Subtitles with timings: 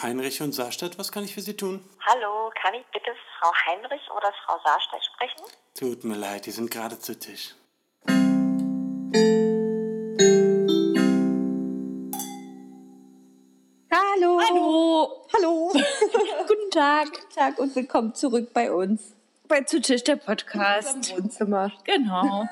[0.00, 1.84] Heinrich und Saarstadt, was kann ich für Sie tun?
[2.06, 5.42] Hallo, kann ich bitte Frau Heinrich oder Frau Saarstedt sprechen?
[5.74, 7.54] Tut mir leid, die sind gerade zu Tisch.
[13.90, 14.40] Hallo.
[14.48, 15.26] Hallo.
[15.34, 15.72] Hallo.
[16.46, 17.06] Guten Tag.
[17.12, 19.16] Guten Tag und willkommen zurück bei uns
[19.48, 21.10] Bei Zu Tisch der Podcast.
[21.10, 21.72] im Wohnzimmer.
[21.84, 22.46] Genau.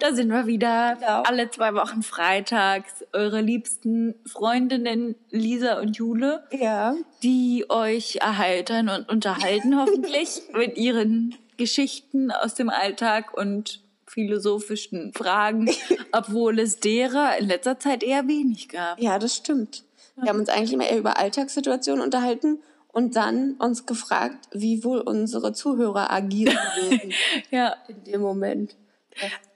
[0.00, 0.96] Da sind wir wieder.
[0.98, 1.22] Genau.
[1.22, 3.04] Alle zwei Wochen freitags.
[3.12, 6.94] Eure liebsten Freundinnen Lisa und Jule, Ja.
[7.22, 15.70] die euch erheitern und unterhalten hoffentlich mit ihren Geschichten aus dem Alltag und philosophischen Fragen,
[16.12, 19.00] obwohl es derer in letzter Zeit eher wenig gab.
[19.00, 19.84] Ja, das stimmt.
[20.16, 22.58] Wir haben uns eigentlich immer eher über Alltagssituationen unterhalten
[22.92, 26.56] und dann uns gefragt, wie wohl unsere Zuhörer agieren
[26.90, 27.12] würden
[27.50, 27.76] Ja.
[27.88, 28.76] in dem Moment.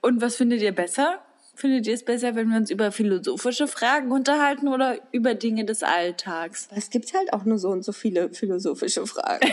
[0.01, 1.19] Und was findet ihr besser?
[1.57, 5.83] Findet ihr es besser, wenn wir uns über philosophische Fragen unterhalten oder über Dinge des
[5.83, 6.67] Alltags?
[6.75, 9.49] Es gibt halt auch nur so und so viele philosophische Fragen.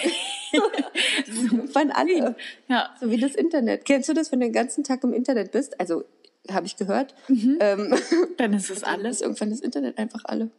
[1.72, 2.34] Von alle.
[2.68, 2.90] Ja.
[3.00, 3.84] So wie das Internet.
[3.84, 5.78] Kennst du das, wenn du den ganzen Tag im Internet bist?
[5.80, 6.04] Also,
[6.50, 7.14] habe ich gehört.
[7.28, 7.94] Ähm,
[8.36, 9.16] Dann ist es alles.
[9.16, 10.50] ist irgendwann das Internet einfach alle.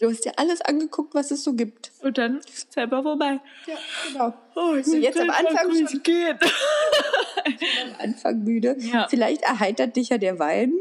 [0.00, 1.90] Du hast dir alles angeguckt, was es so gibt.
[2.02, 3.40] Und dann selber vorbei.
[3.66, 3.74] Ja,
[4.12, 4.34] genau.
[4.54, 6.36] Oh, ich bin jetzt am Anfang schon- geht.
[6.42, 8.76] Am Anfang müde.
[8.78, 9.06] Ja.
[9.08, 10.72] Vielleicht erheitert dich ja der Wein,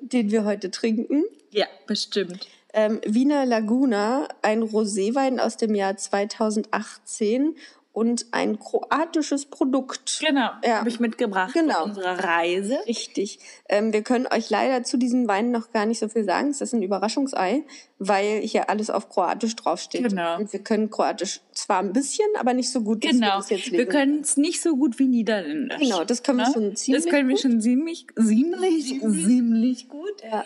[0.00, 1.24] den wir heute trinken.
[1.50, 2.46] Ja, bestimmt.
[2.72, 7.54] Ähm, Wiener Laguna, ein Roséwein aus dem Jahr 2018
[7.94, 10.20] und ein kroatisches Produkt.
[10.20, 10.50] Genau.
[10.64, 10.80] Ja.
[10.80, 11.74] Habe ich mitgebracht Genau.
[11.80, 12.76] von unserer Reise.
[12.86, 13.38] Richtig.
[13.68, 16.50] Ähm, wir können euch leider zu diesem Wein noch gar nicht so viel sagen.
[16.50, 17.62] Es ist ein Überraschungsei,
[18.00, 20.08] weil hier alles auf Kroatisch draufsteht.
[20.08, 20.36] Genau.
[20.38, 23.40] Und wir können Kroatisch zwar ein bisschen, aber nicht so gut, wir Genau.
[23.48, 23.88] Wir lesen.
[23.88, 25.78] können es nicht so gut wie Niederländisch.
[25.78, 26.52] Genau, das können wir Ne?
[26.52, 27.42] schon ziemlich Das können wir gut.
[27.42, 30.14] schon ziemlich, ziemlich, ziemlich gut.
[30.28, 30.44] Ja.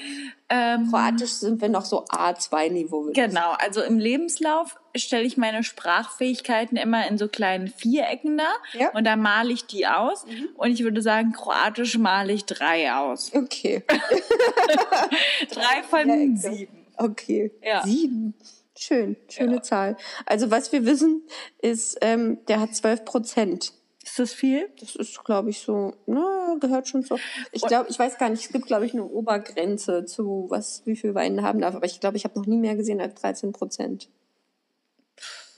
[0.51, 3.05] Ähm, Kroatisch sind wir noch so A2-Niveau.
[3.07, 8.39] würde ich Genau, also im Lebenslauf stelle ich meine Sprachfähigkeiten immer in so kleinen Vierecken
[8.39, 8.91] dar Ja.
[8.93, 10.25] und da male ich die aus
[10.57, 13.33] und ich würde sagen, kroatisch male ich drei aus.
[13.35, 13.85] Okay.
[15.51, 16.87] Drei von sieben.
[16.97, 17.53] Okay.
[17.63, 17.83] Ja.
[17.85, 18.35] Sieben.
[18.77, 19.63] Schön, schöne Ja.
[19.63, 19.97] Zahl.
[20.27, 21.23] Also was wir wissen,
[21.61, 23.73] ist, ähm, der hat 12 Prozent.
[24.05, 24.71] Ist das viel?
[24.81, 27.19] Das ist, glaube ich, so, na, gehört schon so.
[27.53, 30.97] Ich glaube, ich weiß gar nicht, es gibt, glaube ich, eine Obergrenze zu, was, wie
[30.97, 31.75] viel Wein haben darf.
[31.75, 34.09] Aber ich glaube, ich habe noch nie mehr gesehen als 13 Prozent.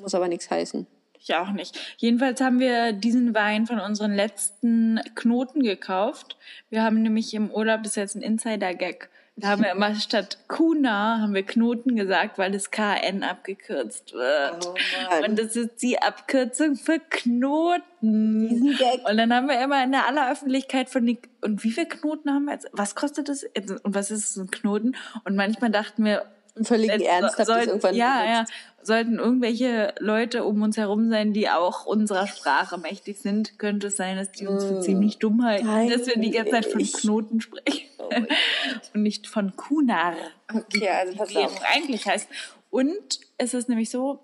[0.01, 0.87] Muss aber nichts heißen.
[1.19, 1.79] Ich auch nicht.
[1.99, 6.39] Jedenfalls haben wir diesen Wein von unseren letzten Knoten gekauft.
[6.71, 10.39] Wir haben nämlich im Urlaub, das ist jetzt ein Insider-Gag, da haben wir immer statt
[10.49, 14.67] Kuna haben wir Knoten gesagt, weil das KN abgekürzt wird.
[14.67, 15.25] Oh.
[15.27, 18.49] Und das ist die Abkürzung für Knoten.
[18.49, 19.09] Diesen Gag.
[19.09, 22.31] Und dann haben wir immer in der aller Öffentlichkeit von den, und wie viele Knoten
[22.31, 22.69] haben wir jetzt?
[22.73, 23.45] Was kostet das?
[23.83, 24.95] Und was ist ein Knoten?
[25.25, 28.45] Und manchmal dachten wir, Im völligen Ernst es sollten- irgendwann ja, ja,
[28.83, 33.97] sollten irgendwelche Leute um uns herum sein, die auch unserer Sprache mächtig sind, könnte es
[33.97, 36.81] sein, dass die uns für ziemlich dumm halten, Nein, dass wir die ganze Zeit von
[36.81, 37.89] ich- Knoten sprechen
[38.95, 40.15] und nicht von Kunar,
[40.53, 41.63] Okay, also pass wie es auf.
[41.75, 42.29] eigentlich heißt.
[42.71, 44.21] Und es ist nämlich so,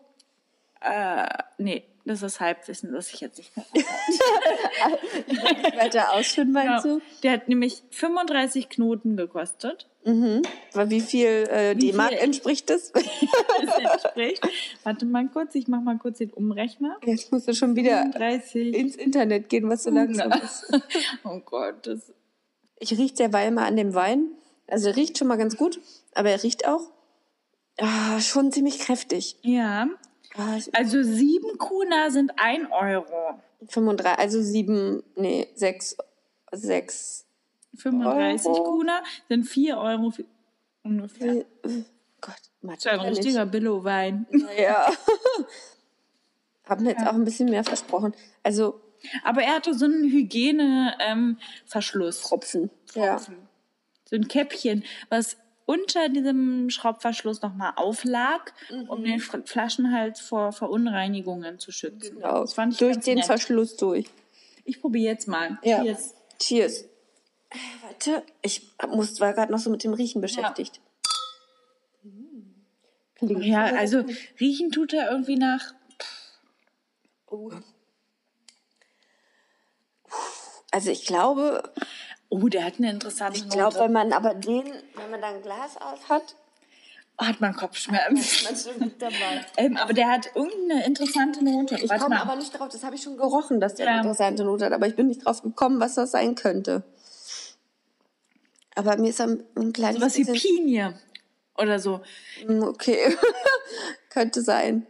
[0.81, 1.27] äh,
[1.59, 3.65] nee, das ist Halbwissen, das ich jetzt nicht mehr
[5.77, 6.95] Weiter ausführen, meinst ja.
[6.95, 7.03] du?
[7.23, 9.89] Der hat nämlich 35 Knoten gekostet.
[10.73, 12.93] Weil wie viel äh, D-Mark entspricht das?
[13.67, 14.47] Das entspricht.
[14.85, 16.97] Warte mal kurz, ich mach mal kurz den Umrechner.
[17.05, 18.75] Jetzt musst du schon wieder 35.
[18.75, 20.73] ins Internet gehen, was so langsam ist.
[21.25, 22.13] Oh Gott, das.
[22.79, 24.29] Ich rieche derweil mal an dem Wein.
[24.69, 25.81] Also er riecht schon mal ganz gut,
[26.15, 26.83] aber er riecht auch
[27.79, 29.37] ah, schon ziemlich kräftig.
[29.43, 29.89] Ja.
[30.73, 33.41] Also sieben Kuna sind ein Euro.
[33.69, 35.97] 35, also sieben, nee, sechs,
[36.53, 37.25] sechs.
[37.77, 38.65] 35 Euro.
[38.65, 40.13] Kuna sind vier Euro
[40.83, 41.37] ungefähr.
[41.37, 41.45] äh,
[42.21, 42.85] Gott, Mathe.
[42.85, 44.27] Das ist ein richtiger Billo-Wein.
[44.59, 44.91] Ja.
[46.65, 48.15] Haben jetzt auch ein bisschen mehr versprochen.
[48.43, 48.81] Also
[49.25, 52.23] Aber er hatte so einen Hygiene-Verschluss.
[52.23, 52.71] Tropfen.
[52.95, 53.19] Ja.
[53.19, 53.33] So
[54.17, 55.37] ein Käppchen, was
[55.67, 58.55] unter diesem Schraubverschluss nochmal auflag,
[58.89, 62.15] um den F- Flaschenhals vor Verunreinigungen zu schützen.
[62.17, 62.41] Genau.
[62.43, 63.27] Das fand ich Durch den nett.
[63.27, 64.07] Verschluss durch.
[64.65, 65.59] Ich probiere jetzt mal.
[65.63, 65.83] Ja.
[65.83, 66.15] Cheers.
[66.39, 66.83] Cheers.
[66.83, 70.81] Äh, Warte, ich muss, war gerade noch so mit dem Riechen beschäftigt.
[73.17, 74.05] Klingt Ja, also
[74.41, 75.73] riechen tut er irgendwie nach.
[77.29, 77.51] Oh.
[80.71, 81.73] Also ich glaube,
[82.29, 84.65] Oh, der hat eine interessante ich glaube, wenn man aber den,
[84.95, 86.35] wenn man da ein Glas auf hat,
[87.19, 88.55] hat man Kopfschmerzen.
[89.57, 91.77] ähm, aber der hat irgendeine interessante Note.
[91.77, 93.93] Ich komme aber nicht drauf, das habe ich schon gerochen, dass der Ja.
[93.93, 96.83] eine interessante Note hat, aber ich bin nicht drauf gekommen, was das sein könnte.
[98.75, 100.25] Aber mir ist ein, ein kleines was wie.
[100.25, 100.99] Pinie
[101.57, 102.03] oder so.
[102.47, 103.17] Hm, Okay.
[104.11, 104.87] könnte sein.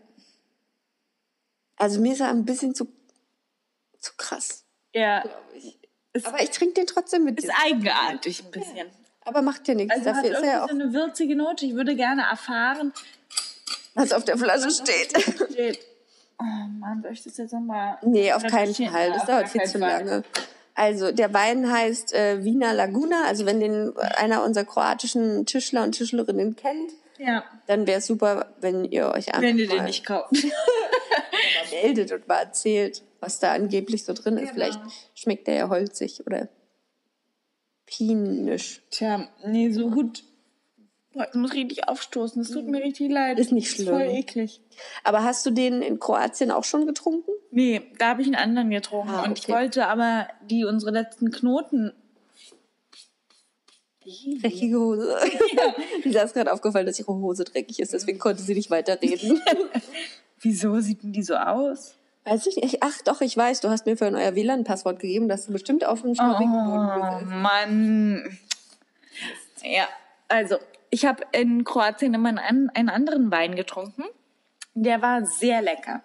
[1.77, 2.87] Also mir ist er ein bisschen zu,
[3.99, 5.25] zu krass, Ja,
[5.55, 5.79] ich.
[6.17, 8.87] Ist- Aber ich trinke den trotzdem mit ist eigenartig ein bisschen.
[9.25, 9.95] Aber macht ja nichts.
[9.95, 11.67] Also hat Dafür ist er ja auch, irgendwie so eine würzige Note.
[11.67, 12.93] Ich würde gerne erfahren.
[13.95, 15.11] was auf der Flasche steht.
[15.53, 15.79] Steht.
[16.39, 16.45] Oh
[16.79, 17.97] Mann, soll ich das jetzt nochmal?
[18.03, 18.75] Nee, auf keinen?
[18.75, 19.09] Fall.
[19.09, 20.23] Ja, Das dauert viel zu lange.
[20.75, 23.25] Also der Wein heißt äh, Wiener Laguna.
[23.27, 28.55] Also wenn den einer unserer kroatischen Tischler und Tischlerinnen kennt, Ja, dann wäre es super,
[28.61, 30.33] wenn ihr euch einfach wenn ihr den nicht kauft.
[31.71, 34.53] meldet und mal erzählt, was da angeblich so drin ist.
[34.53, 34.55] Genau.
[34.55, 34.81] Vielleicht
[35.15, 36.49] schmeckt der ja holzig oder
[37.85, 38.83] pinisch.
[38.91, 40.23] Tja, nee, so gut.
[41.13, 42.43] Boah, ich muss richtig aufstoßen.
[42.43, 43.39] Das tut mir richtig leid.
[43.39, 43.89] Ist nicht schlimm.
[43.89, 44.61] voll eklig.
[45.03, 47.31] Aber hast du den in Kroatien auch schon getrunken?
[47.51, 49.11] Nee, da habe ich einen anderen getrunken.
[49.11, 49.53] Ah, Und ich okay.
[49.55, 51.93] wollte aber die unsere letzten Knoten.
[54.41, 55.17] Dreckige Hose.
[56.05, 59.41] Lisa ist gerade aufgefallen, dass ihre Hose dreckig ist, deswegen konnte sie nicht weiterreden.
[60.39, 61.97] Wieso sieht denn die so aus?
[62.27, 62.79] Weiß ich nicht.
[62.83, 66.03] Ach doch, ich weiß, du hast mir vorhin euer WLAN-Passwort gegeben, das du bestimmt auf
[66.03, 67.35] dem Schnorrwinkelboden Oh.
[67.37, 68.39] Mann.
[69.63, 69.87] Ja,
[70.29, 70.57] also
[70.91, 74.05] ich habe in Kroatien immer einen, einen anderen Wein getrunken.
[74.75, 76.03] Der war sehr lecker.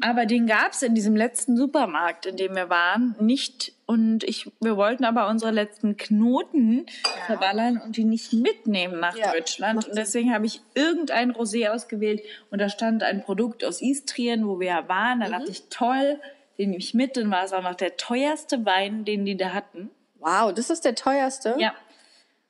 [0.00, 3.72] Aber den gab es in diesem letzten Supermarkt, in dem wir waren, nicht.
[3.86, 6.86] Und ich, wir wollten aber unsere letzten Knoten
[7.26, 9.86] verballern und die nicht mitnehmen nach Ja, Deutschland.
[9.86, 14.58] Und deswegen habe ich irgendein Rosé ausgewählt und da stand ein Produkt aus Istrien, wo
[14.58, 15.20] wir ja waren.
[15.20, 16.20] Da dachte ich, toll,
[16.58, 17.16] den nehme ich mit.
[17.16, 19.90] Dann war es auch noch der teuerste Wein, den die da hatten.
[20.18, 21.54] Wow, das ist der teuerste?
[21.58, 21.72] Ja.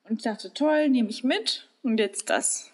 [0.09, 1.69] Und ich dachte, toll, nehme ich mit.
[1.83, 2.73] Und jetzt das.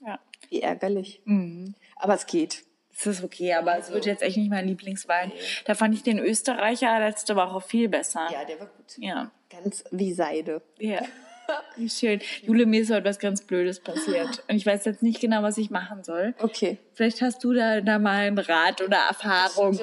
[0.00, 0.18] Ja.
[0.50, 1.22] Wie ärgerlich.
[1.24, 1.74] Mhm.
[1.96, 2.64] Aber es geht.
[2.96, 5.32] Das ist okay, aber es wird jetzt echt nicht mein Lieblingswein.
[5.64, 8.28] Da fand ich den Österreicher letzte Woche viel besser.
[8.32, 8.96] Ja, der war gut.
[8.98, 9.30] Ja.
[9.50, 10.62] Ganz wie Seide.
[10.78, 11.02] Ja.
[11.76, 12.20] Wie schön.
[12.42, 14.42] Jule, mir ist heute was ganz Blödes passiert.
[14.48, 16.34] Und ich weiß jetzt nicht genau, was ich machen soll.
[16.38, 16.78] Okay.
[16.94, 19.78] Vielleicht hast du da, da mal einen Rat oder Erfahrung.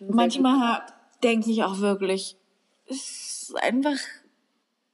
[0.00, 0.82] Manchmal
[1.22, 2.36] denke ich auch wirklich,
[2.88, 3.96] es ist einfach,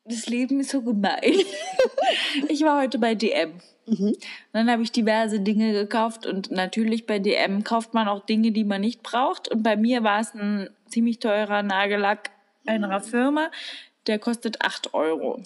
[0.04, 1.20] das Leben ist so gemein.
[2.48, 3.60] ich war heute bei DM.
[3.86, 4.16] Und
[4.52, 8.64] dann habe ich diverse Dinge gekauft und natürlich bei DM kauft man auch Dinge, die
[8.64, 9.48] man nicht braucht.
[9.48, 12.30] Und bei mir war es ein ziemlich teurer Nagellack
[12.66, 13.50] einer Firma,
[14.06, 15.42] der kostet 8 Euro.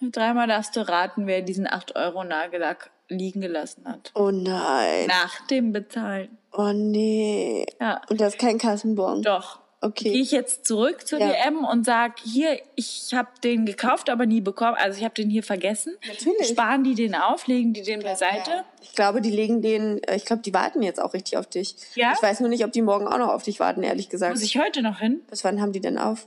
[0.00, 4.12] Dreimal darfst du raten, wer diesen 8 Euro Nagellack liegen gelassen hat.
[4.14, 5.06] Oh nein.
[5.06, 6.38] Nach dem Bezahlen.
[6.52, 7.66] Oh nee.
[7.80, 8.02] Ja.
[8.08, 9.22] Und das ist kein Kassenbon.
[9.22, 9.60] Doch.
[9.82, 10.10] Okay.
[10.10, 11.28] Gehe ich jetzt zurück zur Ja.
[11.28, 14.76] DM und sag hier, ich habe den gekauft, aber nie bekommen.
[14.78, 15.96] Also ich habe den hier vergessen.
[16.06, 16.48] Natürlich.
[16.48, 18.64] Sparen die den auf, legen die den beiseite?
[18.80, 21.76] Ich glaube, die legen den, äh, ich glaube, die warten jetzt auch richtig auf dich.
[21.94, 22.12] Ja?
[22.16, 24.32] Ich weiß nur nicht, ob die morgen auch noch auf dich warten, ehrlich gesagt.
[24.34, 25.20] Muss ich heute noch hin?
[25.28, 26.26] Bis wann haben die denn auf?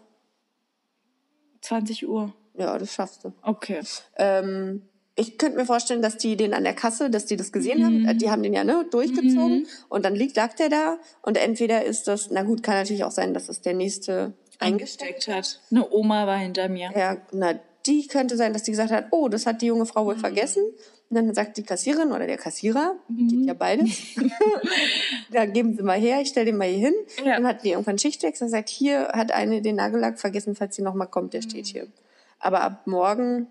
[1.62, 2.34] 20 Uhr.
[2.56, 3.34] Ja, das schaffst du.
[3.42, 3.82] Okay.
[4.18, 4.89] Ähm,
[5.20, 8.08] ich könnte mir vorstellen, dass die den an der Kasse, dass die das gesehen Mhm.
[8.08, 8.18] haben.
[8.18, 12.08] Die haben den ja ne, durchgezogen und dann liegt, lag der da und entweder ist
[12.08, 15.04] das, na gut, kann natürlich auch sein, dass es der nächste eingesteckt.
[15.24, 15.60] Eingesteckt hat.
[15.72, 16.92] Eine Oma war hinter mir.
[16.96, 17.54] Ja, na,
[17.86, 20.20] die könnte sein, dass die gesagt hat, oh, das hat die junge Frau wohl Mhm.
[20.20, 20.64] vergessen.
[21.10, 23.90] Und dann sagt die Kassiererin oder der Kassierer, geht ja beides,
[25.32, 26.94] da geben Sie mal her, ich stelle den mal hier hin.
[27.26, 27.36] Ja.
[27.36, 30.82] Dann hat die irgendwann Schichtwechsel und sagt, hier hat eine den Nagellack vergessen, falls sie
[30.84, 31.88] nochmal kommt, der steht hier.
[32.40, 33.48] Aber ab morgen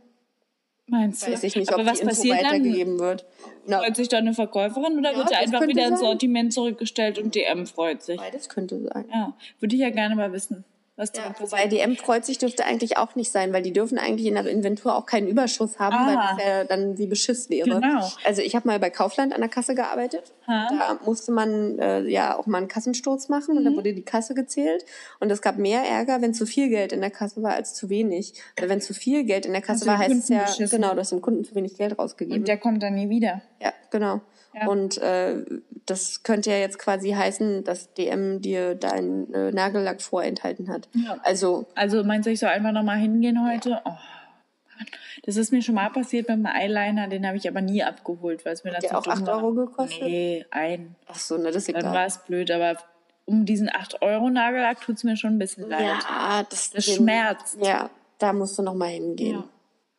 [0.88, 1.32] Meinst du?
[1.32, 2.46] weiß ich nicht, aber ob was die Info passiert dann?
[2.46, 3.26] weitergegeben wird.
[3.66, 6.08] Na, Freut sich da eine Verkäuferin oder Ja, wird sie einfach wieder ins sein.
[6.08, 8.16] Sortiment zurückgestellt und DM freut sich?
[8.18, 9.04] beides könnte sein.
[9.12, 10.64] Ja, würde ich ja gerne mal wissen,
[10.98, 11.40] Ja, passiert.
[11.40, 14.46] wobei DM freut sich dürfte eigentlich auch nicht sein, weil die dürfen eigentlich in der
[14.46, 16.34] Inventur auch keinen Überschuss haben, weil Ah.
[16.36, 17.68] das ja dann wie Beschiss wäre.
[17.80, 18.06] Genau.
[18.24, 20.32] Also ich habe mal bei Kaufland an der Kasse gearbeitet.
[20.46, 20.66] Ha.
[20.70, 23.64] Da musste man äh, ja auch mal einen Kassensturz machen und Mhm.
[23.66, 24.84] dann wurde die Kasse gezählt.
[25.20, 27.88] Und es gab mehr Ärger, wenn zu viel Geld in der Kasse war als zu
[27.88, 28.34] wenig.
[28.58, 30.80] Oder wenn zu viel Geld in der Kasse du war, heißt es ja, beschissen.
[30.80, 32.40] genau, du hast dem Kunden zu wenig Geld rausgegeben.
[32.40, 33.40] Und der kommt dann nie wieder.
[33.62, 34.20] Ja, genau.
[34.54, 34.66] Ja.
[34.66, 35.44] Und äh,
[35.86, 40.88] das könnte ja jetzt quasi heißen, dass DM dir deinen äh, Nagellack vorenthalten hat.
[40.94, 41.18] Ja.
[41.22, 43.80] Also Also meinst du, ich soll einfach nochmal hingehen heute?
[43.84, 44.86] Oh, Mann.
[45.24, 48.44] das ist mir schon mal passiert mit dem Eyeliner, den habe ich aber nie abgeholt,
[48.46, 50.02] weil es mir dazu auch 8 Euro gekostet?
[50.02, 50.96] Nee, ein.
[51.06, 51.94] Ach so, ne, das ist Dann egal.
[51.94, 52.78] war es blöd, aber
[53.26, 55.82] um diesen 8 Euro Nagellack tut es mir schon ein bisschen leid.
[55.82, 57.58] Ja, das, Das den- schmerzt.
[57.62, 59.36] Ja, da musst du noch mal hingehen.
[59.36, 59.44] Ja.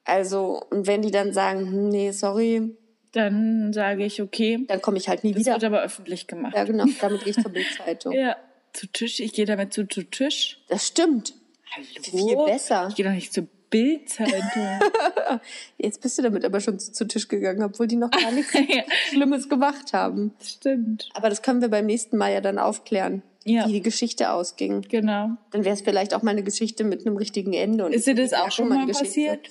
[0.06, 2.76] Also, und wenn die dann sagen, hm, nee, sorry,
[3.14, 5.54] Dann sage ich, okay, dann komme ich halt nie das wieder.
[5.54, 6.56] wird aber öffentlich gemacht.
[6.56, 8.14] Ja, genau, damit gehe ich zur Bildzeitung.
[8.14, 8.36] Ja,
[8.74, 9.20] zu Tisch.
[9.20, 10.60] Ich gehe damit zu, zu Tisch.
[10.70, 11.34] Das stimmt.
[11.76, 11.86] Hallo?
[12.46, 12.88] Viel besser.
[12.90, 14.80] Ich gehe doch nicht zur Bildzeitung.
[15.78, 18.54] Jetzt bist du damit aber schon zu, zu Tisch gegangen, obwohl die noch gar nichts
[18.68, 20.34] ja, Schlimmes gemacht haben.
[20.44, 21.10] stimmt.
[21.14, 23.68] Aber das können wir beim nächsten Mal ja dann aufklären, Ja.
[23.68, 24.82] wie die Geschichte ausging.
[24.90, 25.30] Genau.
[25.52, 27.86] Dann wäre es vielleicht auch mal eine Geschichte mit einem richtigen Ende.
[27.86, 29.48] Und Ist dir das auch schon mal passiert?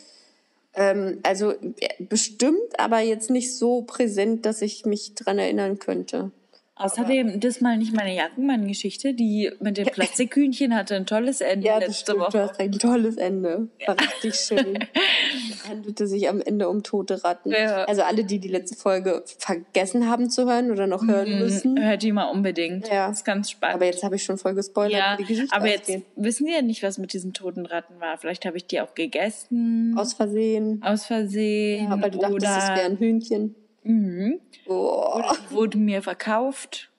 [0.78, 6.30] Ähm, also äh, bestimmt, aber jetzt nicht so präsent, dass ich mich dran erinnern könnte.
[6.78, 11.74] Außerdem, das mal nicht meine Jackenmann-Geschichte, die mit den Plastikhühnchen hatte ein tolles Ende Ja,
[11.80, 12.42] das letzte stimmt, du Woche.
[12.42, 13.68] hast ein tolles Ende.
[13.86, 14.78] War richtig schön.
[15.68, 17.50] handelte sich am Ende um tote Ratten.
[17.50, 17.84] Ja.
[17.84, 21.80] Also alle, die die letzte Folge vergessen haben zu hören oder noch hören müssen.
[21.82, 22.88] Hört die mal unbedingt.
[22.88, 23.08] Ja.
[23.08, 23.76] Das ist ganz spannend.
[23.76, 26.04] Aber jetzt habe ich schon voll gespoilert, ja, die Geschichte aber jetzt ausgeht.
[26.16, 28.16] wissen wir ja nicht, was mit diesen toten Ratten war.
[28.18, 29.94] Vielleicht habe ich die auch gegessen.
[29.98, 30.82] Aus Versehen.
[30.82, 31.88] aus Versehen.
[31.90, 33.54] Ja, weil du dachtest, es wäre ein Hühnchen.
[33.82, 34.40] Mhm.
[34.66, 35.22] Oh.
[35.50, 36.90] Die wurden mir verkauft.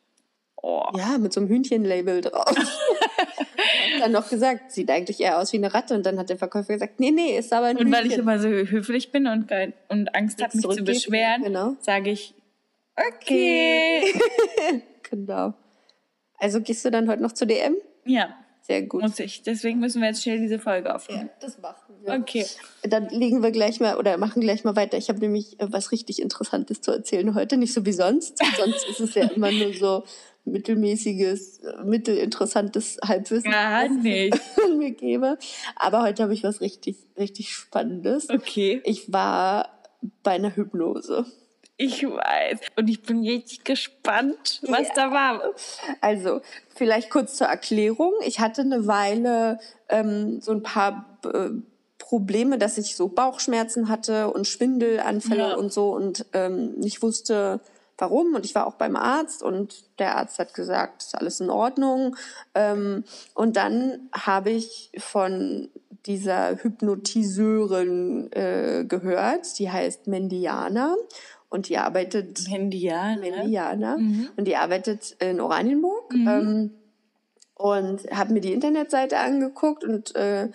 [0.62, 0.84] Oh.
[0.98, 2.46] Ja, mit so einem Hühnchenlabel drauf.
[2.56, 5.94] Hat dann noch gesagt, sieht eigentlich eher aus wie eine Ratte.
[5.94, 8.22] Und dann hat der Verkäufer gesagt, nee, nee, ist aber ein Und weil ich Hühnchen.
[8.22, 9.52] immer so höflich bin und,
[9.90, 11.76] und Angst habe, mich zu beschweren, genau.
[11.82, 12.34] sage ich,
[12.96, 14.04] okay.
[15.10, 15.54] Genau.
[16.38, 17.76] Also gehst du dann heute noch zur DM?
[18.06, 18.36] ja,
[18.70, 19.02] Sehr gut.
[19.02, 19.42] muss ich.
[19.42, 21.32] Deswegen müssen wir jetzt schnell diese Folge aufnehmen.
[21.42, 22.14] das machen wir.
[22.14, 22.46] Okay.
[22.84, 24.96] Dann legen wir gleich mal oder machen gleich mal weiter.
[24.96, 28.38] Ich habe nämlich äh, was richtig Interessantes zu erzählen heute, nicht so wie sonst.
[28.58, 30.04] sonst ist es ja immer nur so
[30.46, 34.36] mittelmäßiges, mittelinteressantes Halbwissen, Gar was nicht.
[34.70, 35.40] ich mir gebe.
[35.76, 38.30] Aber heute habe ich was richtig, richtig Spannendes.
[38.30, 38.82] Okay.
[38.86, 39.82] Ich war
[40.22, 41.26] bei einer Hypnose.
[41.82, 42.60] Ich weiß.
[42.76, 44.94] Und ich bin richtig gespannt, was Ja.
[44.96, 45.42] da war.
[46.02, 46.42] Also,
[46.76, 48.12] vielleicht kurz zur Erklärung.
[48.26, 51.52] Ich hatte eine Weile ähm, so ein paar äh,
[51.98, 55.56] Probleme, dass ich so Bauchschmerzen hatte und Schwindelanfälle Ja.
[55.56, 57.62] und so und ähm, nicht wusste,
[57.98, 58.36] warum.
[58.36, 62.18] Und ich war auch beim Arzt und der Arzt hat gesagt, ist alles in Ordnung.
[62.56, 63.06] Ähm,
[63.36, 65.70] und dann habe ich von
[66.06, 70.96] dieser Hypnotiseurin äh, gehört, die heißt Mendiana
[71.50, 73.16] und die arbeitet Handy, ja.
[73.16, 73.22] Ne?
[73.22, 73.98] Meliana.
[74.36, 76.14] Und die arbeitet in Oranienburg.
[76.14, 76.72] Ähm,
[77.56, 80.48] und habe mir die Internetseite angeguckt und äh,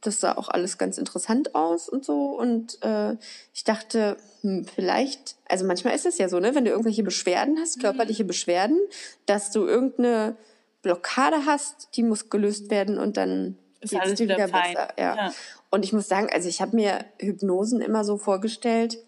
[0.00, 2.26] das sah auch alles ganz interessant aus und so.
[2.26, 3.16] Und äh,
[3.52, 7.58] ich dachte, hm, vielleicht, also manchmal ist es ja so, ne, wenn du irgendwelche Beschwerden
[7.58, 8.78] hast, körperliche Beschwerden,
[9.26, 10.36] dass du irgendeine
[10.82, 14.88] Blockade hast, die muss gelöst werden und dann Ist alles dir wieder wieder besser.
[14.96, 15.16] Ja.
[15.16, 15.32] Ja.
[15.70, 18.98] Und ich muss sagen, also ich habe mir Hypnosen immer so vorgestellt,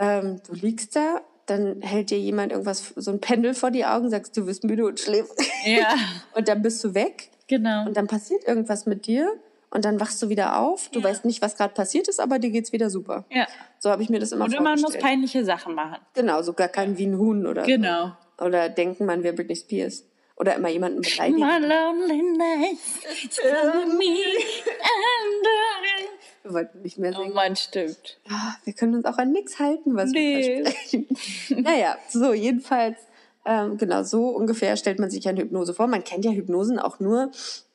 [0.00, 4.10] ähm, du liegst da, dann hält dir jemand irgendwas, so ein Pendel vor die Augen,
[4.10, 5.40] sagst, du wirst müde und schläfst.
[5.64, 5.94] Ja,
[6.34, 7.86] Und dann bist du weg genau.
[7.86, 9.32] und dann passiert irgendwas mit dir
[9.70, 10.88] und dann wachst du wieder auf.
[10.90, 11.04] Du Ja.
[11.06, 13.24] weißt nicht, was gerade passiert ist, aber dir geht's wieder super.
[13.30, 13.46] Ja.
[13.78, 15.04] So habe ich mir das immer Oder man muss vorgestellt.
[15.04, 15.98] peinliche Sachen machen.
[16.14, 18.12] Genau, so gar kein wie ein Huhn oder Genau.
[18.38, 18.44] so.
[18.46, 20.04] Oder denken, man wäre Britney Spears.
[20.36, 21.38] Oder immer jemanden beleidigen.
[21.40, 23.38] My lonely nights
[23.98, 24.16] me
[24.80, 25.69] and I-
[26.42, 27.34] Wir wollten nicht mehr Oh singen.
[27.34, 28.18] Mann, stimmt.
[28.30, 30.62] Ah, wir können uns auch an nichts halten, was Nee.
[30.64, 31.06] wir versprechen.
[31.62, 32.96] naja, so jedenfalls,
[33.44, 35.86] ähm, genau so ungefähr stellt man sich eine Hypnose vor.
[35.86, 37.30] Man kennt ja Hypnosen auch nur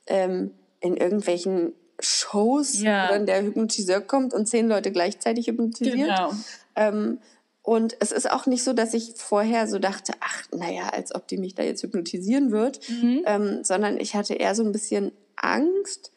[0.07, 3.07] ähm, in irgendwelchen Shows, Ja.
[3.07, 5.95] wo dann der Hypnotiseur kommt und zehn Leute gleichzeitig hypnotisiert.
[5.97, 6.31] Genau.
[6.75, 7.19] Ähm,
[7.61, 11.27] und es ist auch nicht so, dass ich vorher so dachte, ach, naja, als ob
[11.27, 13.23] die mich da jetzt hypnotisieren wird, Mhm.
[13.25, 16.11] ähm, sondern ich hatte eher so ein bisschen Angst,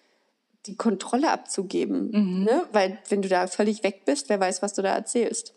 [0.68, 2.10] die Kontrolle abzugeben.
[2.12, 2.44] Mhm.
[2.44, 2.62] Ne?
[2.72, 5.54] Weil wenn du da völlig weg bist, wer weiß, was du da erzählst.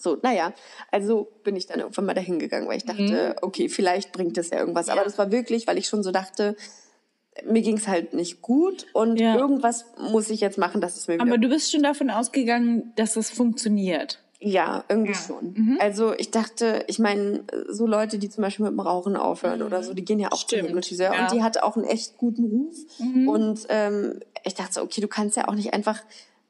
[0.00, 0.52] So, naja,
[0.92, 4.50] also bin ich dann irgendwann mal dahin gegangen, weil ich dachte, okay, vielleicht bringt das
[4.50, 4.88] ja irgendwas.
[4.88, 5.04] Aber Mhm.
[5.04, 5.04] Ja.
[5.04, 6.56] das war wirklich, weil ich schon so dachte,
[7.44, 9.36] mir ging es halt nicht gut und Ja.
[9.36, 13.14] irgendwas muss ich jetzt machen, dass es mir Aber du bist schon davon ausgegangen, dass
[13.14, 14.20] das funktioniert.
[14.40, 15.18] Ja, irgendwie Ja.
[15.18, 15.52] schon.
[15.54, 15.78] Mhm.
[15.80, 19.82] Also ich dachte, ich meine, so Leute, die zum Beispiel mit dem Rauchen aufhören oder
[19.82, 21.22] so, die gehen ja auch zum Stimmt, Hypnotiseur ja.
[21.22, 22.76] und die hatte auch einen echt guten Ruf.
[22.98, 23.28] Mhm.
[23.28, 26.00] Und ähm, ich dachte so, okay, du kannst ja auch nicht einfach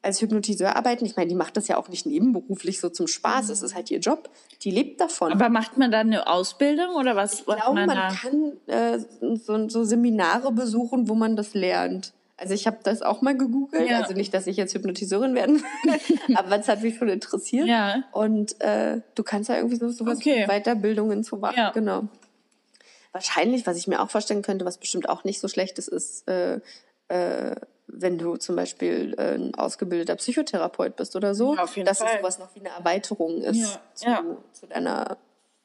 [0.02, 1.04] als Hypnotiseur arbeiten.
[1.06, 3.48] Ich meine, die macht das ja auch nicht nebenberuflich so zum Spaß.
[3.48, 4.30] Es ist halt ihr Job.
[4.62, 5.32] Die lebt davon.
[5.32, 8.98] Aber macht man da eine Ausbildung oder was ich glaube, man man kann äh,
[9.36, 12.12] so, so Seminare besuchen, wo man das lernt.
[12.40, 13.90] Also ich habe das auch mal gegoogelt.
[13.90, 14.00] Ja.
[14.00, 17.66] Also nicht, dass ich jetzt Hypnotiseurin werden will, aber es hat mich schon interessiert.
[17.66, 18.04] Ja.
[18.12, 20.46] Und äh, du kannst ja irgendwie so sowas Okay.
[20.46, 21.56] Weiterbildungen zu machen.
[21.58, 21.70] Ja.
[21.72, 22.04] Genau.
[23.12, 26.28] Wahrscheinlich, was ich mir auch vorstellen könnte, was bestimmt auch nicht so schlecht ist, ist,
[26.28, 26.60] äh,
[27.08, 31.86] äh, wenn du zum Beispiel äh, ein ausgebildeter Psychotherapeut bist oder so, Ja, auf jeden
[31.86, 32.08] dass Fall.
[32.12, 33.80] es sowas noch wie eine Erweiterung ist Ja.
[33.94, 34.22] Zu, Ja.
[34.52, 35.16] zu deiner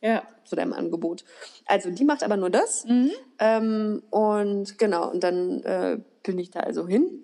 [0.01, 0.24] Ja.
[0.46, 1.25] zu deinem Angebot.
[1.65, 2.86] Also die macht aber nur das.
[2.86, 3.12] Mhm.
[3.39, 7.24] Ähm, und genau, und dann äh, bin ich da also hin.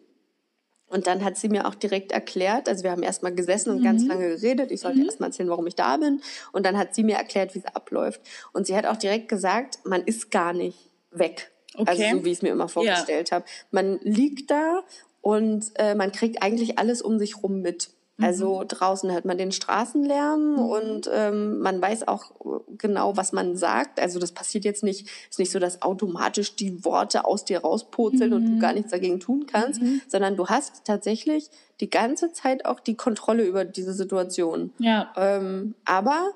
[0.88, 3.84] Und dann hat sie mir auch direkt erklärt, also wir haben erstmal gesessen und Mhm.
[3.84, 4.72] ganz lange geredet.
[4.72, 6.22] Ich sollte erst mal erzählen, warum ich da bin.
[6.51, 8.22] Und dann hat sie mir erklärt, wie es abläuft.
[8.53, 10.77] Und sie hat auch direkt gesagt, man ist gar nicht
[11.12, 11.51] weg.
[11.75, 12.12] Also Okay.
[12.13, 13.46] so wie ich es mir immer vorgestellt habe.
[13.70, 14.84] Man liegt da
[15.22, 17.91] und äh, man kriegt eigentlich alles um sich rum mit.
[18.22, 22.32] Also draußen hört man den Straßenlärm und ähm, man weiß auch
[22.78, 24.00] genau, was man sagt.
[24.00, 28.34] Also das passiert jetzt nicht, ist nicht so, dass automatisch die Worte aus dir rauspurzeln
[28.34, 31.50] und du gar nichts dagegen tun kannst, sondern du hast tatsächlich
[31.80, 34.74] die ganze Zeit auch die Kontrolle über diese Situation.
[34.80, 35.14] Ja.
[35.16, 36.32] Ähm, aber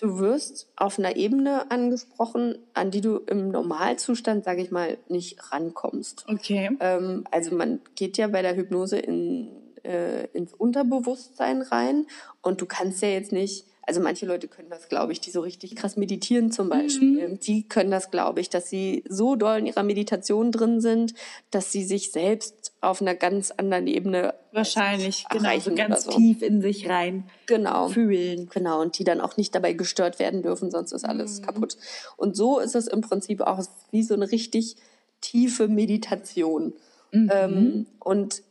[0.00, 5.52] du wirst auf einer Ebene angesprochen, an die du im Normalzustand, sage ich mal, nicht
[5.52, 6.24] rankommst.
[6.28, 6.70] Okay.
[6.80, 9.48] Ähm, also man geht ja bei der Hypnose in,
[9.84, 12.06] äh, ins Unterbewusstsein rein
[12.42, 15.40] und du kannst ja jetzt nicht, also manche Leute können das, glaube ich, die so
[15.40, 19.66] richtig krass meditieren zum Beispiel, die können das, glaube ich, dass sie so doll in
[19.66, 21.14] ihrer Meditation drin sind,
[21.50, 25.58] dass sie sich selbst auf einer ganz anderen Ebene Wahrscheinlich, genau.
[25.58, 26.12] So ganz so.
[26.12, 27.88] tief in sich rein genau.
[27.88, 28.48] fühlen.
[28.52, 31.76] Genau, und die dann auch nicht dabei gestört werden dürfen, sonst ist alles kaputt.
[32.16, 34.76] Und so ist es im Prinzip auch wie so eine richtig
[35.20, 36.72] tiefe Meditation.
[37.12, 38.42] Ähm, und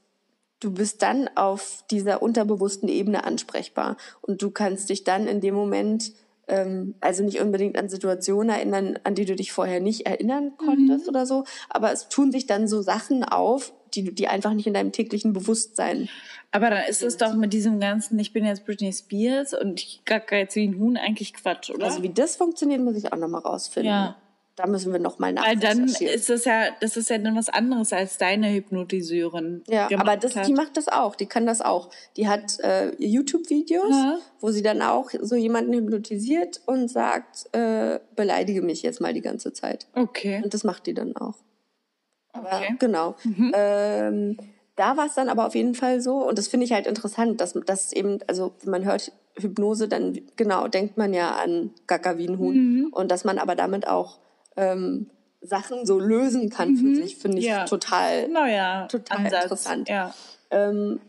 [0.60, 3.98] du bist dann auf dieser unterbewussten Ebene ansprechbar.
[4.22, 6.12] Und du kannst dich dann in dem Moment,
[6.48, 11.08] ähm, also nicht unbedingt an Situationen erinnern, an die du dich vorher nicht erinnern konntest
[11.08, 14.68] oder so, aber es tun sich dann so Sachen auf, die, du- die einfach nicht
[14.68, 16.10] in deinem täglichen Bewusstsein
[16.52, 20.02] Aber dann ist es doch mit diesem ganzen, ich bin jetzt Britney Spears und ich
[20.06, 21.86] gacke jetzt wie ein Huhn eigentlich Quatsch, oder?
[21.86, 23.92] Also wie das funktioniert, muss ich auch nochmal rausfinden.
[23.92, 24.16] Ja.
[24.60, 26.14] Da müssen wir nochmal Weil dann nachrecherchieren.
[26.16, 29.64] ist das ja, das ist ja dann was anderes als deine Hypnotiseurin.
[29.70, 30.48] Ja, aber das, hat.
[30.48, 31.16] die macht das auch.
[31.16, 31.90] Die kann das auch.
[32.18, 34.18] Die hat äh, YouTube-Videos, Ja.
[34.42, 39.22] wo sie dann auch so jemanden hypnotisiert und sagt, äh, beleidige mich jetzt mal die
[39.22, 39.88] ganze Zeit.
[39.96, 40.42] Okay.
[40.44, 41.36] Und das macht die dann auch.
[42.34, 42.76] Aber Okay.
[42.80, 43.16] genau.
[43.54, 44.38] Ähm,
[44.76, 47.40] da war es dann aber auf jeden Fall so, und das finde ich halt interessant,
[47.40, 52.18] dass das eben, also wenn man hört Hypnose, dann genau denkt man ja an Gaga
[52.18, 52.56] wie ein Huhn.
[52.56, 52.88] Mhm.
[52.92, 54.20] Und dass man aber damit auch
[54.60, 55.10] ähm,
[55.42, 57.52] Sachen so lösen kann für sich, finde ich Mhm.
[57.52, 57.66] Ja.
[57.66, 59.44] total Neuer Total Ansatz.
[59.44, 59.90] interessant.
[59.90, 60.14] Ja.
[60.52, 61.00] ähm,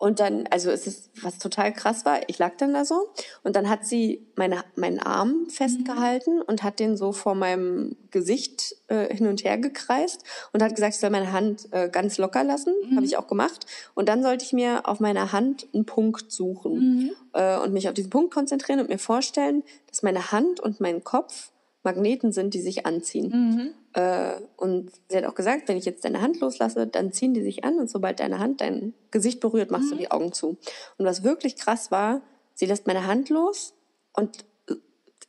[0.00, 3.08] und dann, also es ist, was total krass war, ich lag dann da so
[3.42, 8.76] und dann hat sie meine, meinen Arm festgehalten und hat den so vor meinem Gesicht
[8.86, 10.22] äh, hin und her gekreist
[10.52, 12.72] und hat gesagt, ich soll meine Hand äh, ganz locker lassen.
[12.94, 13.66] Habe ich auch gemacht.
[13.94, 17.94] Und dann sollte ich mir auf meiner Hand einen Punkt suchen äh, und mich auf
[17.94, 21.50] diesen Punkt konzentrieren und mir vorstellen, dass meine Hand und mein Kopf
[21.88, 23.74] Magneten sind, die sich anziehen.
[23.94, 27.42] Äh, und sie hat auch gesagt, wenn ich jetzt deine Hand loslasse, dann ziehen die
[27.42, 30.56] sich an und sobald deine Hand dein Gesicht berührt, machst du die Augen zu.
[30.98, 32.20] Und was wirklich krass war,
[32.54, 33.72] sie lässt meine Hand los
[34.12, 34.74] und äh,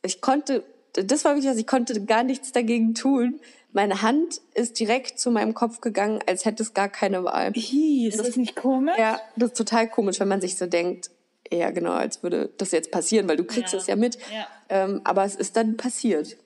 [0.02, 3.40] ich konnte, das war wirklich was, ich konnte gar nichts dagegen tun.
[3.72, 7.52] Meine Hand ist direkt zu meinem Kopf gegangen, als hätte es gar keine Wahl.
[7.54, 8.96] Hi, ist das nicht komisch?
[8.98, 11.10] Ja, das ist total komisch, wenn man sich so denkt,
[11.52, 13.78] ja genau, als würde das jetzt passieren, weil du kriegst Ja.
[13.78, 14.16] es ja mit.
[14.34, 14.46] Ja.
[14.68, 16.36] Ähm, aber es ist dann passiert.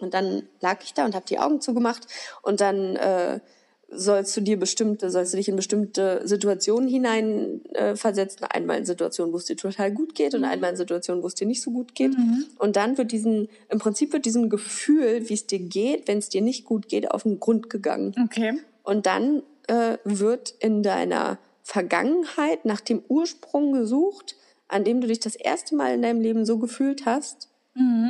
[0.00, 2.06] Und dann lag ich da und habe die Augen zugemacht
[2.42, 3.40] und dann äh,
[3.90, 8.44] sollst du dir bestimmte, sollst du dich in bestimmte Situationen hinein äh, versetzen.
[8.44, 11.34] Einmal in Situationen, wo es dir total gut geht und einmal in Situationen, wo es
[11.34, 12.14] dir nicht so gut geht.
[12.58, 16.28] Und dann wird diesen, im Prinzip wird diesem Gefühl, wie es dir geht, wenn es
[16.28, 18.14] dir nicht gut geht, auf den Grund gegangen.
[18.24, 18.58] Okay.
[18.82, 24.36] Und dann äh, wird in deiner Vergangenheit nach dem Ursprung gesucht,
[24.68, 27.48] an dem du dich das erste Mal in deinem Leben so gefühlt hast,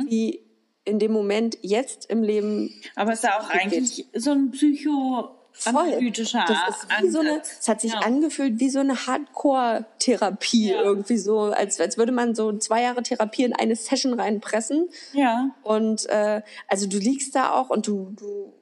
[0.07, 0.44] wie
[0.85, 2.73] in dem Moment jetzt im Leben.
[2.95, 7.67] Aber es ist ja auch eigentlich so ein psychoanalytischer Das ist wie so eine, es
[7.67, 7.99] hat sich ja.
[7.99, 10.83] angefühlt wie so eine Hardcore-Therapie Ja.
[10.83, 14.89] irgendwie so, als, als würde man so zwei Jahre Therapie in eine Session reinpressen.
[15.13, 15.49] Ja.
[15.63, 18.53] Und äh, also du liegst da auch und du, du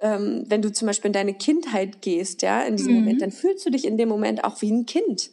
[0.00, 3.66] ähm, wenn du zum Beispiel in deine Kindheit gehst, ja, in diesem Moment, dann fühlst
[3.66, 5.30] du dich in dem Moment auch wie ein Kind.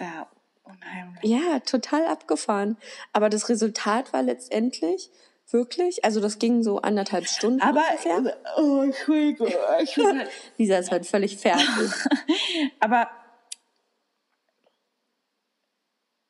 [0.00, 0.28] Ja
[0.66, 1.22] unheimlich.
[1.22, 2.76] Ja, total abgefahren.
[3.12, 5.10] Aber das Resultat war letztendlich
[5.50, 8.36] wirklich, also das ging so anderthalb Stunden Aber, ungefähr.
[8.58, 9.48] oh, Entschuldigung,
[9.82, 11.66] ich bin halt, Lisa ist halt völlig fertig.
[12.80, 13.08] aber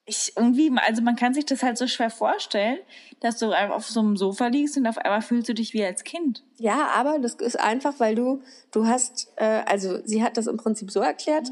[0.08, 2.78] ich irgendwie, also man kann sich das halt so schwer vorstellen,
[3.20, 5.84] dass du einfach auf so einem Sofa liegst und auf einmal fühlst du dich wie
[5.84, 6.44] als Kind.
[6.58, 10.58] Ja, aber das ist einfach, weil du, du hast, äh, also sie hat das im
[10.58, 11.48] Prinzip so erklärt,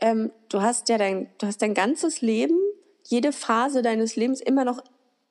[0.00, 2.58] ähm, du hast ja dein, du hast dein ganzes Leben,
[3.04, 4.82] jede Phase deines Lebens immer noch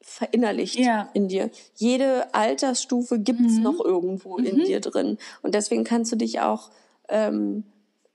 [0.01, 1.09] verinnerlicht Ja.
[1.13, 1.49] in dir.
[1.75, 5.17] Jede Altersstufe gibt's noch irgendwo in dir drin.
[5.41, 6.69] Und deswegen kannst du dich auch
[7.09, 7.63] ähm,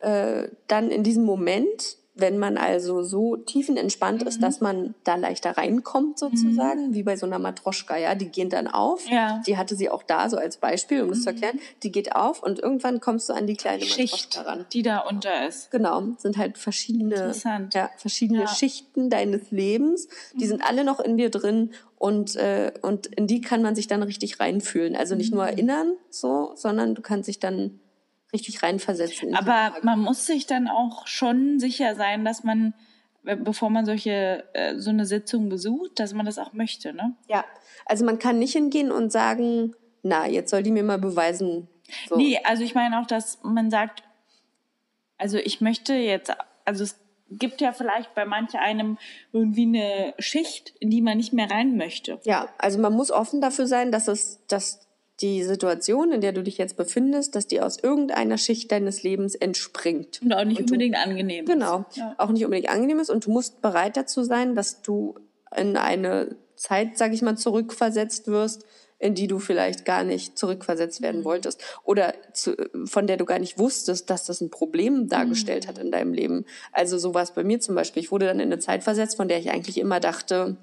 [0.00, 5.56] äh, dann in diesem Moment, wenn man also so tiefenentspannt ist, dass man da leichter
[5.56, 9.06] reinkommt sozusagen, wie bei so einer Matroschka, ja, die gehen dann auf.
[9.08, 9.42] Ja.
[9.46, 11.60] Die hatte sie auch da so als Beispiel, um das zu erklären.
[11.82, 14.66] Die geht auf und irgendwann kommst du an die kleine Schicht, Matroschka ran.
[14.72, 15.70] die da unter ist.
[15.70, 17.74] Genau, sind halt verschiedene, Interessant.
[17.74, 18.48] ja, verschiedene Ja.
[18.48, 20.08] Schichten deines Lebens.
[20.40, 23.88] Die sind alle noch in dir drin und, äh, und in die kann man sich
[23.88, 24.96] dann richtig reinfühlen.
[24.96, 27.78] Also nicht nur erinnern, so, sondern du kannst dich dann
[28.32, 29.34] richtig reinversetzen.
[29.34, 32.74] Aber man muss sich dann auch schon sicher sein, dass man,
[33.22, 37.14] wenn- bevor man solche, äh, so eine Sitzung besucht, dass man das auch möchte, ne?
[37.28, 37.44] Ja,
[37.86, 41.68] also man kann nicht hingehen und sagen, na, jetzt soll die mir mal beweisen.
[42.08, 42.16] So.
[42.16, 44.02] Nee, also ich meine auch, dass man sagt,
[45.18, 46.32] also ich möchte jetzt,
[46.64, 46.98] also es
[47.30, 48.98] gibt ja vielleicht bei manch einem
[49.32, 52.20] irgendwie eine Schicht, in die man nicht mehr rein möchte.
[52.24, 54.85] Ja, also man muss offen dafür sein, dass es, dass
[55.20, 59.34] die Situation, in der du dich jetzt befindest, dass die aus irgendeiner Schicht deines Lebens
[59.34, 60.20] entspringt.
[60.22, 61.44] Und auch nicht Und du- unbedingt angenehm.
[61.44, 61.50] ist.
[61.52, 61.86] Genau.
[61.94, 62.14] Ja.
[62.18, 63.08] Auch nicht unbedingt angenehm ist.
[63.10, 65.14] Und du musst bereit dazu sein, dass du
[65.56, 68.64] in eine Zeit, sag ich mal, zurückversetzt wirst,
[68.98, 71.62] in die du vielleicht gar nicht zurückversetzt werden wolltest.
[71.84, 72.54] Oder zu,
[72.86, 76.46] von der du gar nicht wusstest, dass das ein Problem dargestellt hat in deinem Leben.
[76.72, 78.02] Also so war es bei mir zum Beispiel.
[78.02, 80.56] Ich wurde dann in eine Zeit versetzt, von der ich eigentlich immer dachte,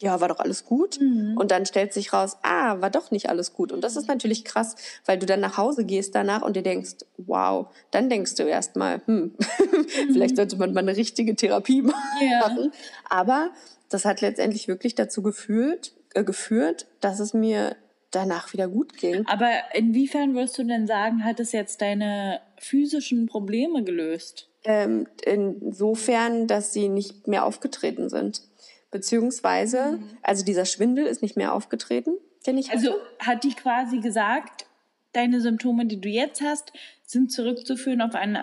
[0.00, 0.98] ja, war doch alles gut.
[1.36, 3.70] Und dann stellt sich raus, ah, war doch nicht alles gut.
[3.70, 7.04] Und das ist natürlich krass, weil du dann nach Hause gehst danach und dir denkst,
[7.18, 9.34] wow, dann denkst du erstmal, hm,
[10.12, 11.82] vielleicht sollte man mal eine richtige Therapie
[12.40, 12.72] machen.
[13.08, 13.50] Aber
[13.90, 17.76] das hat letztendlich wirklich dazu gefühlt, äh, geführt, dass es mir
[18.10, 19.26] danach wieder gut ging.
[19.26, 24.48] Aber inwiefern würdest du denn sagen, hat es jetzt deine physischen Probleme gelöst?
[24.64, 28.42] Ähm, insofern, dass sie nicht mehr aufgetreten sind.
[28.90, 32.12] Beziehungsweise, also dieser Schwindel ist nicht mehr aufgetreten,
[32.46, 33.00] den ich Also hatte.
[33.20, 34.66] hat die quasi gesagt,
[35.12, 36.72] deine Symptome, die du jetzt hast,
[37.04, 38.36] sind zurückzuführen auf ein,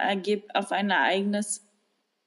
[0.53, 1.63] auf ein Ereignis.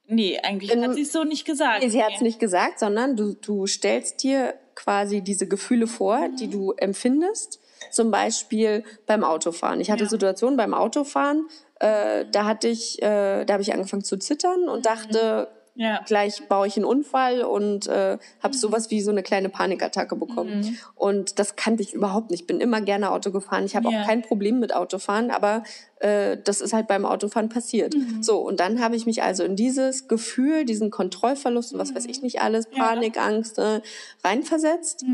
[0.07, 1.83] Nee, eigentlich In- hat sie es so nicht gesagt.
[1.83, 6.29] Nee, sie hat es nicht gesagt, sondern du, du stellst dir quasi diese Gefühle vor,
[6.39, 7.61] die du empfindest.
[7.91, 9.81] Zum Beispiel beim Autofahren.
[9.81, 10.11] Ich hatte Ja.
[10.11, 11.47] Situationen beim Autofahren,
[11.79, 16.03] äh, da hatte ich, äh, da habe ich angefangen zu zittern und dachte, Ja.
[16.05, 20.77] gleich baue ich einen Unfall und äh, habe sowas wie so eine kleine Panikattacke bekommen.
[20.95, 22.47] Und das kannte ich überhaupt nicht.
[22.47, 23.65] Bin immer gerne Auto gefahren.
[23.65, 24.03] Ich habe Ja.
[24.03, 25.63] auch kein Problem mit Autofahren, aber
[26.01, 27.95] äh, das ist halt beim Autofahren passiert.
[28.21, 32.07] So, und dann habe ich mich also in dieses Gefühl, diesen Kontrollverlust und was weiß
[32.07, 33.81] ich nicht alles, Panik, Angst, äh,
[34.25, 35.05] reinversetzt.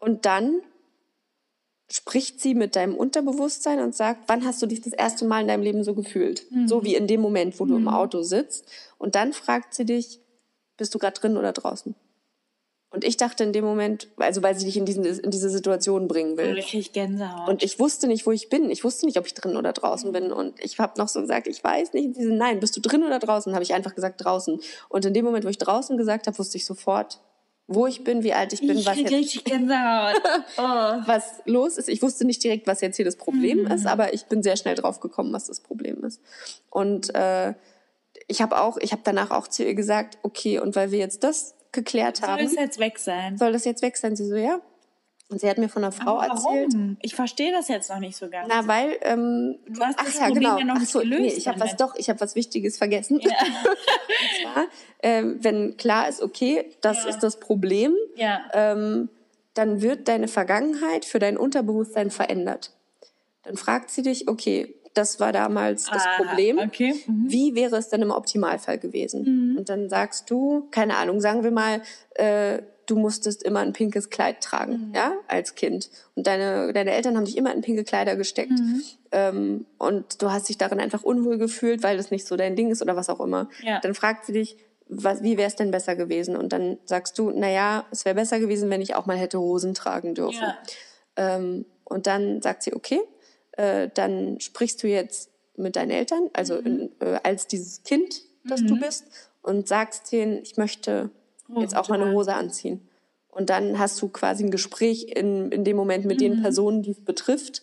[0.00, 0.60] Und dann
[1.94, 5.46] spricht sie mit deinem Unterbewusstsein und sagt, wann hast du dich das erste Mal in
[5.46, 6.44] deinem Leben so gefühlt?
[6.66, 8.66] So wie in dem Moment, wo du im Auto sitzt.
[8.98, 10.18] Und dann fragt sie dich,
[10.76, 11.94] bist du gerade drin oder draußen?
[12.90, 16.08] Und ich dachte in dem Moment, also weil sie dich in, diesen, in diese Situation
[16.08, 16.58] bringen will.
[16.58, 17.48] Ich krieg Gänsehaut.
[17.48, 18.70] Und ich wusste nicht, wo ich bin.
[18.70, 20.32] Ich wusste nicht, ob ich drin oder draußen bin.
[20.32, 22.06] Und ich habe noch so gesagt, ich weiß nicht.
[22.06, 23.54] Und sie nein, bist du drin oder draußen?
[23.54, 24.60] Habe ich einfach gesagt draußen.
[24.88, 27.20] Und in dem Moment, wo ich draußen gesagt habe, wusste ich sofort,
[27.66, 29.10] wo ich bin, wie alt ich bin, ich was jetzt
[30.58, 30.62] oh.
[30.62, 31.88] was los ist.
[31.88, 34.74] Ich wusste nicht direkt, was jetzt hier das Problem ist, aber ich bin sehr schnell
[34.74, 36.20] drauf gekommen, was das Problem ist.
[36.70, 37.54] Und äh,
[38.26, 41.24] ich habe auch, ich habe danach auch zu ihr gesagt, okay, und weil wir jetzt
[41.24, 43.36] das geklärt Soll haben, es jetzt weg sein?
[43.38, 44.14] soll das jetzt weg sein?
[44.14, 44.60] Sie so, ja.
[45.30, 46.74] Und sie hat mir von einer Frau Aber erzählt.
[46.74, 46.96] Warum?
[47.00, 48.46] Ich verstehe das jetzt noch nicht so ganz.
[48.48, 50.58] Na, weil, ähm, Du hast ach das ja, Problem genau.
[50.58, 52.76] ja noch ach nicht so, gelöst nee, ich habe was doch, ich habe was Wichtiges
[52.76, 53.16] vergessen.
[53.20, 53.22] Und
[54.42, 54.64] zwar,
[55.02, 57.10] ähm, wenn klar ist, okay, das Ja.
[57.10, 58.42] ist das Problem, Ja.
[58.52, 59.08] ähm,
[59.54, 62.72] dann wird deine Vergangenheit für dein Unterbewusstsein verändert.
[63.44, 66.58] Dann fragt sie dich, okay, das war damals das Ah, Problem.
[66.58, 67.24] okay, mhm.
[67.28, 69.56] Wie wäre es denn im Optimalfall gewesen?
[69.58, 71.82] Und dann sagst du, keine Ahnung, sagen wir mal,
[72.14, 74.94] äh, du musstest immer ein pinkes Kleid tragen, Mhm.
[74.94, 75.90] ja, als Kind.
[76.14, 78.50] Und deine, deine Eltern haben dich immer in pinke Kleider gesteckt.
[78.52, 78.82] Mhm.
[79.12, 82.70] Ähm, und du hast dich darin einfach unwohl gefühlt, weil das nicht so dein Ding
[82.70, 83.48] ist oder was auch immer.
[83.62, 83.80] Ja.
[83.80, 84.56] Dann fragt sie dich,
[84.88, 86.36] was, wie wäre es denn besser gewesen?
[86.36, 89.40] Und dann sagst du, na ja, es wäre besser gewesen, wenn ich auch mal hätte
[89.40, 90.42] Hosen tragen dürfen.
[90.42, 90.58] Ja.
[91.16, 93.00] Ähm, und dann sagt sie, okay,
[93.52, 98.62] äh, dann sprichst du jetzt mit deinen Eltern, also in, äh, als dieses Kind, das
[98.62, 99.06] du bist,
[99.42, 101.10] und sagst denen, ich möchte
[101.56, 102.88] jetzt auch mal eine Hose anziehen.
[103.28, 106.92] Und dann hast du quasi ein Gespräch in, in dem Moment mit den Personen, die
[106.92, 107.62] es betrifft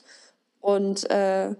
[0.60, 1.56] und äh,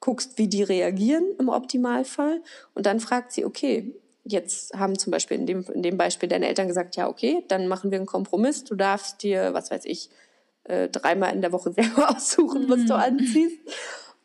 [0.00, 2.42] guckst, wie die reagieren im Optimalfall.
[2.74, 6.46] Und dann fragt sie, okay, jetzt haben zum Beispiel in dem, in dem Beispiel deine
[6.46, 8.64] Eltern gesagt, ja, okay, dann machen wir einen Kompromiss.
[8.64, 10.10] Du darfst dir, was weiß ich,
[10.64, 13.58] äh, dreimal in der Woche selber aussuchen, was du anziehst.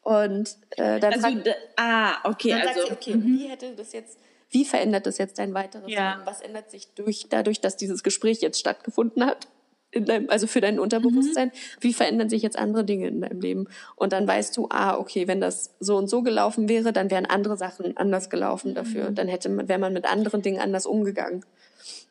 [0.01, 2.87] Und äh, dann, Also, fragt, ah, okay, dann also.
[2.87, 4.17] sagt sie, okay, wie hätte das jetzt,
[4.49, 6.13] wie verändert das jetzt dein weiteres Ja.
[6.13, 6.25] Leben?
[6.25, 9.47] Was ändert sich durch, dadurch, dass dieses Gespräch jetzt stattgefunden hat?
[9.91, 13.67] In deinem, also für dein Unterbewusstsein, wie verändern sich jetzt andere Dinge in deinem Leben?
[13.95, 17.25] Und dann weißt du, ah, okay, wenn das so und so gelaufen wäre, dann wären
[17.25, 19.09] andere Sachen anders gelaufen dafür.
[19.09, 21.43] Dann hätte man, wäre man mit anderen Dingen anders umgegangen.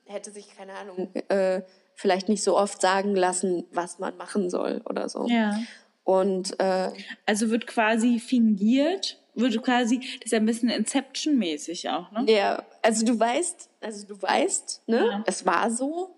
[0.06, 1.62] Hätte sich, keine Ahnung, äh,
[1.94, 5.26] vielleicht nicht so oft sagen lassen, was man machen soll oder so.
[5.28, 5.56] Ja.
[6.02, 6.90] Und äh,
[7.26, 12.24] Also wird quasi fingiert, wird quasi, das ist ja ein bisschen Inception-mäßig auch, ne?
[12.28, 15.24] Ja, also du weißt, also du weißt, ne, Ja.
[15.26, 16.14] es war so,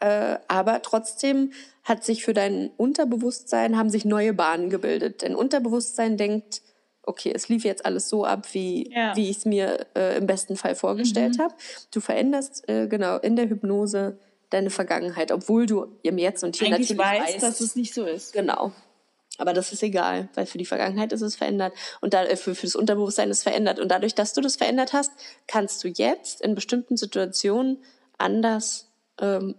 [0.00, 1.52] äh, aber trotzdem
[1.84, 5.22] hat sich für dein Unterbewusstsein haben sich neue Bahnen gebildet.
[5.22, 6.62] Dein Unterbewusstsein denkt,
[7.02, 9.16] okay, es lief jetzt alles so ab, wie, Ja.
[9.16, 11.54] wie ich es mir äh, im besten Fall vorgestellt habe.
[11.90, 14.18] Du veränderst äh, genau in der Hypnose
[14.50, 17.92] deine Vergangenheit, obwohl du im Jetzt und hier Eigentlich natürlich weiß, weißt, dass es nicht
[17.94, 18.32] so ist.
[18.34, 18.72] Genau.
[19.38, 22.54] Aber das ist egal, weil für die Vergangenheit ist es verändert und da, äh, für,
[22.54, 23.78] für das Unterbewusstsein ist es verändert.
[23.78, 25.12] Und dadurch, dass du das verändert hast,
[25.46, 27.78] kannst du jetzt in bestimmten Situationen
[28.18, 29.54] anders ähm,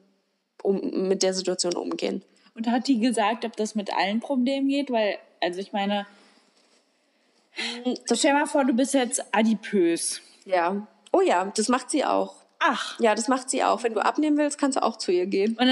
[0.61, 2.23] um, mit der Situation umgehen.
[2.55, 4.91] Und hat die gesagt, ob das mit allen Problemen geht?
[4.91, 6.05] Weil, also ich meine,
[8.13, 10.21] stell mal vor, du bist jetzt adipös.
[10.45, 10.85] Ja.
[11.13, 12.35] Oh ja, das macht sie auch.
[12.59, 12.99] Ach.
[12.99, 13.83] Ja, das macht sie auch.
[13.83, 15.57] Wenn du abnehmen willst, kannst du auch zu ihr gehen.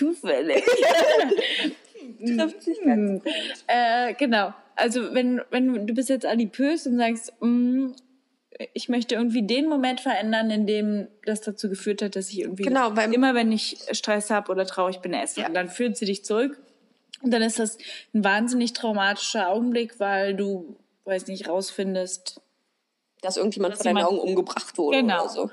[0.00, 0.64] Zufällig.
[2.26, 3.32] Trifft sich ganz gut.
[3.66, 4.52] äh, genau.
[4.76, 7.90] Also wenn, wenn du, bist jetzt adipös und sagst, mm,
[8.74, 12.62] ich möchte irgendwie den Moment verändern, in dem das dazu geführt hat, dass ich irgendwie
[12.64, 15.40] Genau, weil- immer, wenn ich Stress habe oder traurig bin, esse.
[15.40, 15.48] Ja.
[15.48, 16.58] Und dann führt sie dich zurück.
[17.22, 17.76] Und dann ist das
[18.14, 22.40] ein wahnsinnig traumatischer Augenblick, weil du, weiß nicht, rausfindest.
[23.22, 25.20] Dass irgendjemand Dass vor deinen Augen umgebracht wurde Genau.
[25.24, 25.50] oder so.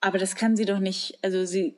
[0.00, 1.76] Aber das kann sie doch nicht, also sie,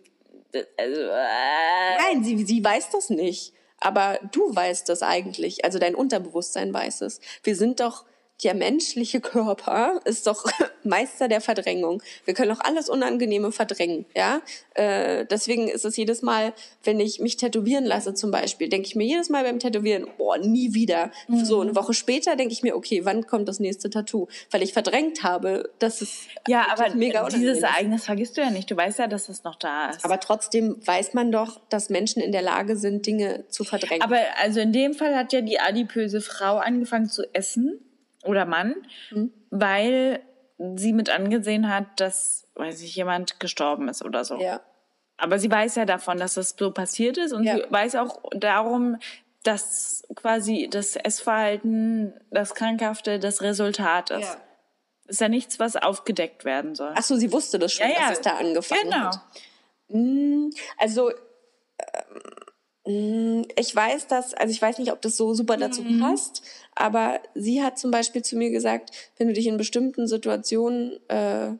[0.55, 3.53] also, äh, Nein, sie, sie weiß das nicht.
[3.81, 5.65] Aber du weißt das eigentlich.
[5.65, 7.21] Also dein Unterbewusstsein weiß es.
[7.43, 8.05] Wir sind doch,
[8.45, 10.45] der menschliche Körper ist doch
[10.85, 12.03] Meister der Verdrängung.
[12.25, 14.41] Wir können auch alles Unangenehme verdrängen, ja.
[14.75, 16.53] Äh, deswegen ist es jedes Mal,
[16.85, 20.39] wenn ich mich tätowieren lasse zum Beispiel, denke ich mir jedes Mal beim Tätowieren, boah,
[20.39, 21.11] nie wieder.
[21.43, 24.29] So eine Woche später denke ich mir, okay, wann kommt das nächste Tattoo?
[24.51, 27.63] Weil ich verdrängt habe, dass es ja, aber mega dieses.
[27.63, 28.71] Ereignis vergisst du ja nicht.
[28.71, 30.05] Du weißt ja, dass es noch da ist.
[30.05, 34.03] Aber trotzdem weiß man doch, dass Menschen in der Lage sind, Dinge zu verdrängen.
[34.03, 37.81] Aber also in dem Fall hat ja die adipöse Frau angefangen zu essen
[38.25, 38.75] oder Mann,
[39.11, 39.33] Mhm.
[39.51, 40.21] weil
[40.77, 44.39] sie mit angesehen hat, dass, weiß ich, jemand gestorben ist oder so.
[44.41, 44.61] ja.
[45.21, 47.57] Aber sie weiß ja davon, dass das so passiert ist und Ja.
[47.57, 48.99] sie weiß auch darum,
[49.43, 54.23] dass quasi das Essverhalten, das Krankhafte, das Resultat ist.
[54.29, 54.37] Ja.
[55.09, 56.93] Ist ja nichts, was aufgedeckt werden soll.
[56.97, 58.09] Ach so, sie wusste das schon, Ja, ja.
[58.09, 59.07] dass es da angefangen Genau.
[59.07, 59.21] hat.
[59.89, 61.11] Mm, Also
[63.57, 66.01] ich weiß das, also ich weiß nicht, ob das so super dazu Mhm.
[66.01, 66.43] passt,
[66.75, 71.51] aber sie hat zum Beispiel zu mir gesagt, wenn du dich in bestimmten Situationen äh,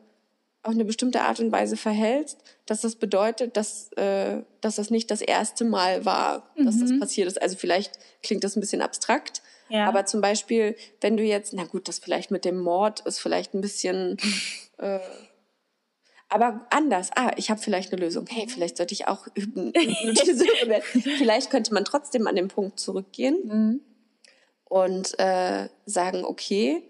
[0.63, 5.09] auf eine bestimmte Art und Weise verhältst, dass das bedeutet, dass, äh, dass das nicht
[5.11, 7.41] das erste Mal war, dass das passiert ist.
[7.41, 9.75] Also vielleicht klingt das ein bisschen abstrakt, Mhm.
[9.75, 9.87] Ja.
[9.87, 13.53] aber zum Beispiel, wenn du jetzt, na gut, das vielleicht mit dem Mord ist vielleicht
[13.53, 14.17] ein bisschen
[14.79, 14.99] äh,
[16.29, 17.09] aber anders.
[17.15, 18.25] Ah, ich habe vielleicht eine Lösung.
[18.29, 19.73] Hey, vielleicht sollte ich auch üben.
[21.17, 23.81] Vielleicht könnte man trotzdem an den Punkt zurückgehen
[24.65, 26.83] und äh, sagen, okay,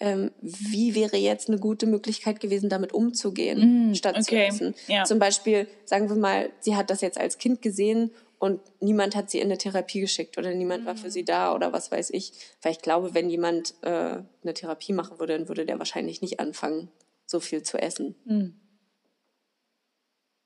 [0.00, 4.74] ähm, wie wäre jetzt eine gute Möglichkeit gewesen, damit umzugehen, statt zu okay, essen.
[4.86, 5.04] ja.
[5.04, 9.30] Zum Beispiel, sagen wir mal, sie hat das jetzt als Kind gesehen und niemand hat
[9.30, 12.32] sie in eine Therapie geschickt oder niemand war für sie da oder was weiß ich.
[12.62, 13.88] Weil ich glaube, wenn jemand äh,
[14.42, 16.88] eine Therapie machen würde, dann würde der wahrscheinlich nicht anfangen,
[17.26, 18.14] so viel zu essen.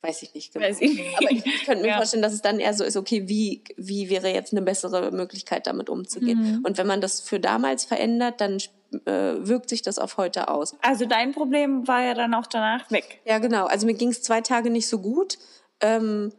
[0.03, 0.67] Weiß ich nicht genau.
[0.67, 1.17] Weiß ich nicht.
[1.17, 1.97] Aber ich, ich könnte mir Ja.
[1.97, 5.67] vorstellen, dass es dann eher so ist, okay, wie, wie wäre jetzt eine bessere Möglichkeit,
[5.69, 6.59] damit umzugehen?
[6.59, 6.65] Mhm.
[6.65, 8.59] Und wenn man das für damals verändert, dann
[9.07, 10.75] äh, wirkt sich das auf heute aus.
[10.83, 13.21] Also dein Problem war ja dann auch danach weg.
[13.25, 13.67] Ja, genau.
[13.67, 15.38] Also mir ging es zwei Tage nicht so gut.
[15.81, 16.33] Ähm,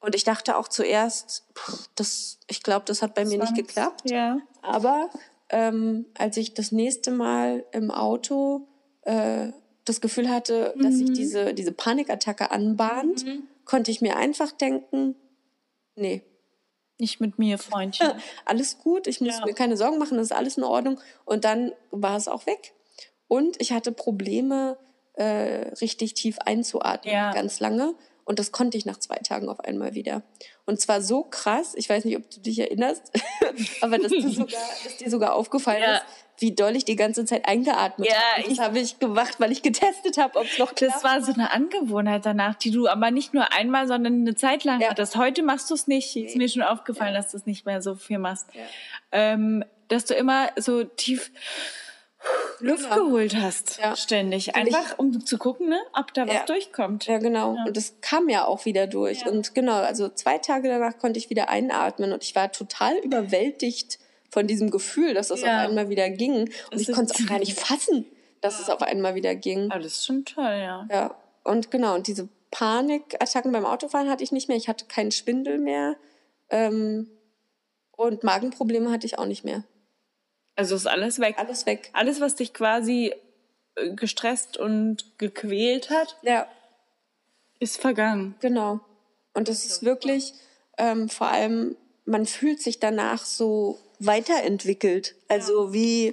[0.00, 3.56] und ich dachte auch zuerst, pff, das, ich glaube, das hat bei mir nicht Zwangs-
[3.56, 4.10] geklappt.
[4.10, 4.38] Ja.
[4.62, 5.10] Aber
[5.50, 8.66] ähm, als ich das nächste Mal im Auto
[9.02, 9.52] äh,
[9.84, 10.98] das Gefühl hatte, dass Mhm.
[11.06, 13.24] sich diese, diese Panikattacke anbahnt,
[13.64, 15.14] konnte ich mir einfach denken,
[15.96, 16.22] nee,
[16.98, 18.10] Nicht mit mir, Freundchen.
[18.44, 19.46] alles gut, ich muss Ja.
[19.46, 21.00] mir keine Sorgen machen, das ist alles in Ordnung.
[21.24, 22.74] Und dann war es auch weg.
[23.26, 24.76] Und ich hatte Probleme,
[25.14, 27.32] äh, richtig tief einzuatmen, Ja.
[27.32, 27.94] ganz lange.
[28.30, 30.22] Und das konnte ich nach zwei Tagen auf einmal wieder.
[30.64, 33.10] Und zwar so krass, ich weiß nicht, ob du dich erinnerst,
[33.80, 35.96] aber dass, du sogar, dass dir sogar aufgefallen Ja.
[35.96, 36.04] ist,
[36.38, 38.48] wie doll ich die ganze Zeit eingeatmet Ja, habe.
[38.48, 40.94] Das habe ich gemacht, weil ich getestet habe, ob es noch klappt.
[40.94, 44.62] Das war so eine Angewohnheit danach, die du aber nicht nur einmal, sondern eine Zeit
[44.62, 44.90] lang Ja.
[44.90, 45.16] hattest.
[45.16, 46.14] Heute machst du es nicht.
[46.14, 48.46] Ist mir schon aufgefallen, dass du es nicht mehr so viel machst.
[49.10, 51.32] Ähm, dass du immer so tief
[52.60, 53.04] Luft Genau.
[53.06, 53.96] geholt hast, Ja.
[53.96, 54.54] ständig.
[54.54, 56.44] Einfach, um zu gucken, ne, ob da was Ja.
[56.46, 57.06] durchkommt.
[57.06, 57.56] Ja, genau.
[57.66, 59.22] Und das kam ja auch wieder durch.
[59.22, 59.28] Ja.
[59.30, 63.98] Und genau, also zwei Tage danach konnte ich wieder einatmen und ich war total überwältigt
[64.30, 65.62] von diesem Gefühl, dass es Ja.
[65.64, 66.42] auf einmal wieder ging.
[66.42, 68.04] Und Das ich konnte es auch gar nicht fassen,
[68.40, 69.70] dass es auf einmal wieder ging.
[69.70, 70.86] Aber das ist schon toll, ja.
[70.90, 71.14] Ja.
[71.44, 74.56] Und genau, und diese Panikattacken beim Autofahren hatte ich nicht mehr.
[74.56, 75.96] Ich hatte keinen Schwindel mehr.
[76.50, 77.08] Ähm,
[77.96, 79.62] und Magenprobleme hatte ich auch nicht mehr.
[80.60, 81.36] Also ist alles weg.
[81.38, 81.88] Alles weg.
[81.94, 83.14] Alles, was dich quasi
[83.76, 86.46] äh, gestresst und gequält hat, Ja,
[87.60, 88.34] ist vergangen.
[88.40, 88.80] Genau.
[89.32, 90.34] Und das ist wirklich
[90.76, 95.14] ähm, vor allem man fühlt sich danach so weiterentwickelt.
[95.28, 96.12] Also wie,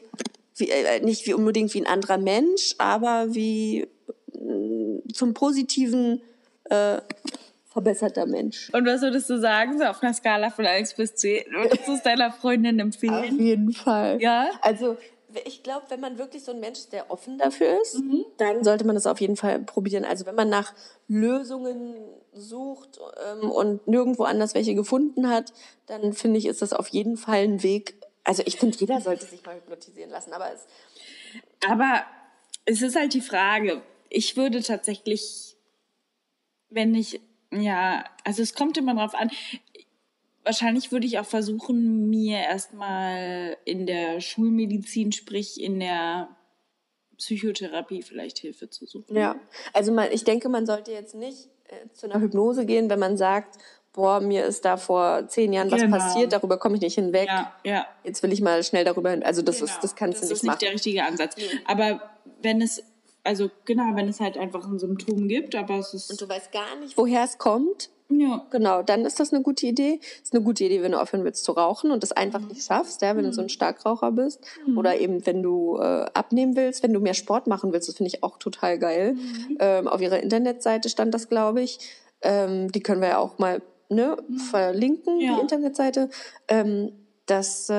[0.55, 3.85] wie äh, nicht wie unbedingt wie ein anderer Mensch, aber wie
[4.31, 6.21] mh, zum positiven
[6.69, 7.01] äh,
[7.77, 8.71] verbesserter Mensch.
[8.73, 11.45] Und was würdest du sagen, so auf einer Skala von 1 bis 10?
[11.51, 13.39] Würdest du es deiner Freundin Auf empfehlen?
[13.39, 14.19] jeden Fall.
[14.19, 14.49] Ja?
[14.61, 14.97] Also
[15.45, 18.25] ich glaube, wenn man wirklich so ein Mensch ist, der offen dafür ist, Mhm.
[18.37, 20.05] dann sollte man das auf jeden Fall probieren.
[20.05, 20.73] Also wenn man nach
[21.07, 21.95] Lösungen
[22.33, 22.99] sucht
[23.41, 25.53] ähm, und nirgendwo anders welche gefunden hat,
[25.85, 27.95] dann finde ich, ist das auf jeden Fall ein Weg.
[28.23, 30.65] Also ich finde, jeder sollte sich mal hypnotisieren lassen, aber es
[31.69, 32.01] Aber
[32.65, 33.81] es ist halt die Frage.
[34.09, 35.55] Ich würde tatsächlich,
[36.69, 37.21] wenn ich,
[37.53, 39.31] ja, also es kommt immer drauf an.
[40.43, 46.29] Wahrscheinlich würde ich auch versuchen, mir erstmal in der Schulmedizin, sprich in der
[47.17, 49.15] Psychotherapie vielleicht Hilfe zu suchen.
[49.15, 49.35] Ja,
[49.73, 53.17] also man, ich denke, man sollte jetzt nicht äh, zu einer Hypnose gehen, wenn man
[53.17, 53.57] sagt,
[53.91, 55.97] boah, mir ist da vor zehn Jahren was Genau.
[55.97, 57.27] passiert, darüber komme ich nicht hinweg.
[57.27, 57.87] Ja, ja.
[58.03, 59.23] Jetzt will ich mal schnell darüber hin.
[59.23, 59.71] Also das Genau.
[59.71, 60.73] ist, das kannst das du ist nicht nicht der machen.
[60.75, 61.35] richtige Ansatz.
[61.65, 62.09] Aber
[62.41, 62.83] wenn es,
[63.27, 66.51] also genau, wenn es halt einfach ein Symptom gibt, aber es ist, Und du weißt
[66.51, 67.89] gar nicht, woher es kommt.
[68.09, 69.99] ja, Genau, dann ist das eine gute Idee.
[70.23, 72.47] Ist eine gute Idee, wenn du aufhören willst zu rauchen und das einfach Mhm.
[72.47, 74.39] nicht schaffst, ja, wenn du so ein Starkraucher bist.
[74.77, 78.07] Oder eben, wenn du äh, abnehmen willst, wenn du mehr Sport machen willst, das finde
[78.13, 79.13] ich auch total geil.
[79.13, 79.57] Mhm.
[79.59, 81.79] Ähm, auf ihrer Internetseite stand das, glaube ich.
[82.21, 84.17] Ähm, die können wir ja auch mal ne,
[84.49, 85.21] verlinken, Mhm.
[85.21, 85.35] Ja.
[85.35, 86.09] die Internetseite.
[86.47, 86.91] Ähm,
[87.25, 87.73] dass äh,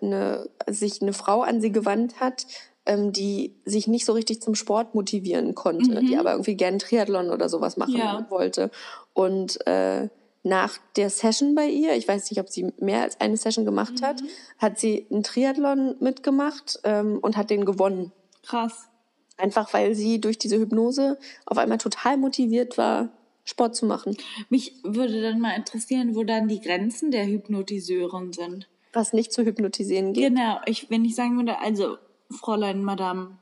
[0.00, 2.46] eine, sich eine Frau an sie gewandt hat,
[2.86, 7.30] ähm, die sich nicht so richtig zum Sport motivieren konnte, die aber irgendwie gern Triathlon
[7.30, 7.98] oder sowas machen Mhm.
[7.98, 8.26] Ja.
[8.30, 8.70] wollte.
[9.12, 10.08] Und äh,
[10.42, 14.02] nach der Session bei ihr, ich weiß nicht, ob sie mehr als eine Session gemacht
[14.02, 14.28] hat, Mhm.
[14.58, 18.12] hat sie einen Triathlon mitgemacht ähm, und hat den gewonnen.
[18.42, 18.88] krass.
[19.36, 23.08] Einfach weil sie durch diese Hypnose auf einmal total motiviert war,
[23.44, 24.16] Sport zu machen.
[24.48, 28.68] Mich würde dann mal interessieren, wo dann die Grenzen der Hypnotiseurin sind.
[28.92, 30.28] Was nicht zu hypnotisieren geht.
[30.28, 31.96] Genau, ich, wenn ich sagen würde, also
[32.38, 33.38] Fräulein Madame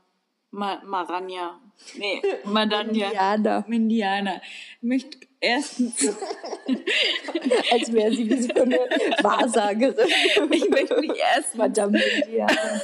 [0.55, 1.59] Ma Maranja,
[1.97, 3.65] nee, Madanja, Indianer.
[3.69, 4.43] Mindiana,
[4.83, 6.09] möchte erstens,
[7.73, 8.77] Als wäre sie wie so eine
[9.23, 10.07] Wahrsagerin.
[10.51, 12.83] ich möchte mich erstmal Madame Indianer.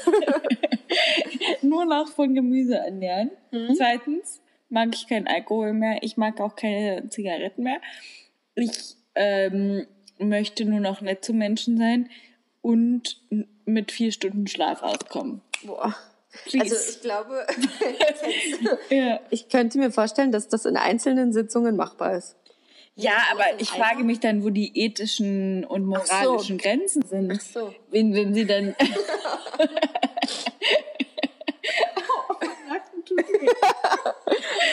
[1.62, 3.30] nur noch von Gemüse ernähren.
[3.50, 3.74] Mhm.
[3.76, 4.40] Zweitens
[4.70, 7.80] mag ich keinen Alkohol mehr, ich mag auch keine Zigaretten mehr.
[8.54, 9.86] Ich ähm,
[10.18, 12.08] möchte nur noch nett zu Menschen sein
[12.62, 13.20] und
[13.66, 15.42] mit vier Stunden Schlaf auskommen.
[15.64, 15.94] Boah.
[16.44, 16.74] Please.
[16.74, 17.46] Also ich glaube,
[18.90, 19.20] Ja.
[19.30, 22.36] ich könnte mir vorstellen, dass das in einzelnen Sitzungen machbar ist.
[22.94, 27.32] Ja, aber ich frage mich dann, wo die ethischen und moralischen Grenzen sind.
[27.36, 27.74] Ach so.
[27.90, 28.74] Wenn, wenn sie dann.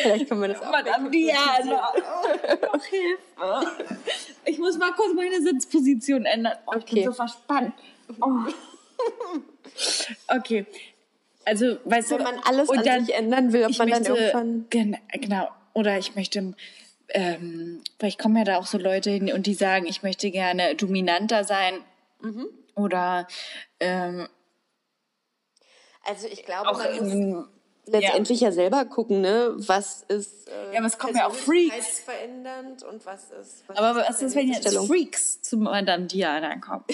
[0.01, 0.71] Vielleicht können wir das auch.
[0.71, 1.89] Madame Diana.
[2.61, 3.71] Doch Hilfe.
[4.45, 6.53] Ich muss mal kurz meine Sitzposition ändern.
[6.67, 6.95] Oh, Ich Okay.
[6.95, 7.73] bin so verspannt.
[8.21, 8.29] Oh.
[10.27, 10.65] Okay.
[11.45, 14.03] Also, weißt Wenn du, man alles und an dann- sich ändern will, ob man möchte,
[14.03, 14.65] dann irgendwann...
[14.69, 16.55] gen, genau, oder ich möchte,
[17.09, 20.75] ähm, vielleicht kommen ja da auch so Leute hin und die sagen, ich möchte gerne
[20.75, 21.75] dominanter sein
[22.21, 22.47] Mhm.
[22.75, 23.27] oder
[23.79, 24.27] ähm,
[26.03, 27.47] Also ich glaube, auch man muss
[27.87, 28.51] letztendlich ja.
[28.51, 29.53] selber gucken, ne?
[29.55, 32.01] Was ist äh, Ja, aber es kommen ja auch Freaks.
[32.03, 33.63] persönlichkeitsverändernd und was ist...
[33.67, 34.75] Was aber was ist, wenn jetzt?
[34.87, 36.85] Freaks zu Madame Diana kommen?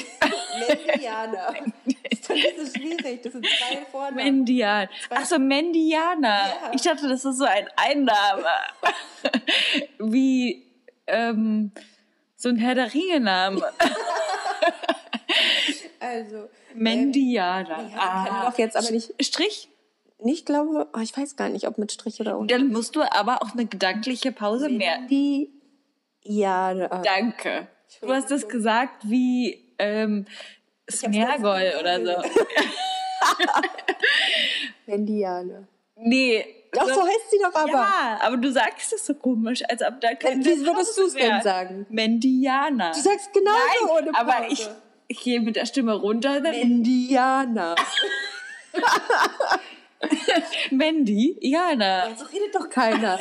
[0.68, 1.54] Mendianer.
[2.10, 4.16] ist nicht so schwierig, das sind zwei Vornamen.
[4.16, 4.88] Mendian.
[5.10, 6.48] Achso, Mendiana.
[6.48, 6.72] Ja.
[6.74, 8.46] Ich dachte, das ist so ein Einname.
[10.00, 10.66] Wie
[11.08, 11.72] ähm,
[12.36, 13.62] so ein Herr der Ringe-Name.
[16.04, 17.88] Also, Mendiana.
[17.90, 19.14] ja, kann doch jetzt aber nicht...
[19.24, 19.70] Strich?
[20.24, 22.48] Ich glaube, oh, ich weiß gar nicht, ob mit Strich oder ohne.
[22.48, 25.00] Dann musst du aber auch eine gedankliche Pause mehr.
[25.10, 25.50] Die
[26.22, 26.90] Jahre.
[27.04, 27.68] Danke.
[28.02, 30.26] Du hast das gesagt wie ähm,
[30.90, 32.30] Smergol oder so.
[34.86, 35.68] Mendiane.
[36.04, 36.44] Nee.
[36.72, 37.72] Doch, so heißt sie doch aber.
[37.72, 41.14] Ja, aber du sagst es so komisch, als ob da keine Wie würdest du es
[41.14, 41.86] denn sagen?
[41.90, 42.92] Mendiana.
[42.92, 44.20] Du sagst genauso Nein, ohne Pause.
[44.20, 44.68] aber ich,
[45.08, 46.40] ich gehe mit der Stimme runter.
[46.40, 47.76] Mendiana.
[50.72, 52.16] Mandy, Jana.
[52.16, 53.20] So redet doch keiner.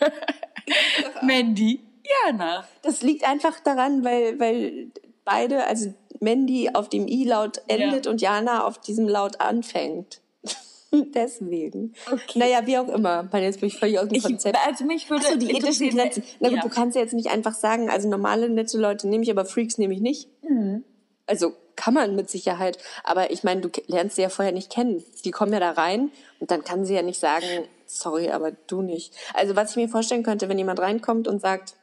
[1.22, 1.80] Mandy,
[2.26, 2.66] Jana.
[2.82, 4.90] Das liegt einfach daran, weil, weil
[5.24, 8.10] beide, also Mandy auf dem I-Laut endet Ja.
[8.10, 10.20] und Jana auf diesem Laut anfängt.
[10.92, 11.92] Deswegen.
[12.34, 13.28] Naja, wie auch immer.
[13.30, 14.56] Mann, jetzt bin ich völlig aus dem Ich, Konzept.
[14.66, 16.22] also mich würde Achso, die ethischen Grenzen.
[16.40, 16.62] Na gut, ja.
[16.62, 19.78] du kannst ja jetzt nicht einfach sagen, also normale nette Leute nehme ich, aber Freaks
[19.78, 20.28] nehme ich nicht.
[20.42, 20.84] Mhm.
[21.26, 22.76] Also kann man mit Sicherheit.
[23.04, 25.02] Aber ich meine, du lernst sie ja vorher nicht kennen.
[25.24, 26.10] Die kommen ja da rein
[26.40, 27.46] und dann kann sie ja nicht sagen,
[27.86, 29.14] sorry, aber du nicht.
[29.32, 31.74] Also was ich mir vorstellen könnte, wenn jemand reinkommt und sagt,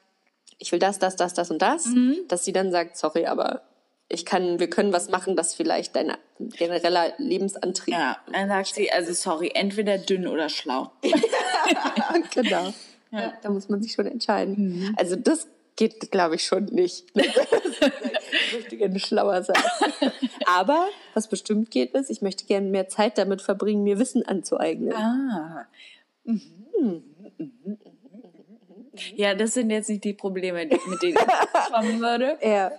[0.59, 2.17] ich will das, das, das, das und das, Mhm.
[2.27, 3.61] dass sie dann sagt, sorry, aber
[4.09, 7.93] ich kann, wir können was machen, das vielleicht dein genereller Lebensantrieb.
[7.93, 10.91] Ja, dann sagt sie, also sorry, entweder dünn oder schlau.
[12.33, 12.73] genau.
[13.11, 13.33] Ja.
[13.41, 14.93] Da muss man sich schon entscheiden.
[14.97, 17.05] Also das geht, glaube ich, schon nicht.
[18.53, 19.61] möchte gerne schlauer sein.
[20.45, 24.93] Aber was bestimmt geht, ist, ich möchte gerne mehr Zeit damit verbringen, mir Wissen anzueignen.
[24.93, 25.67] Ah.
[26.23, 27.03] Mhm.
[29.15, 32.37] Ja, das sind jetzt nicht die Probleme, die- mit denen ich kommen würde.
[32.41, 32.71] Ja.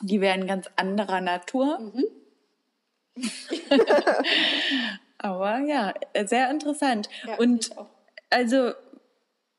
[0.00, 1.92] Die wären ganz anderer Natur.
[5.18, 5.94] Aber ja,
[6.24, 7.08] sehr interessant.
[7.26, 7.70] Ja, Und
[8.30, 8.72] also,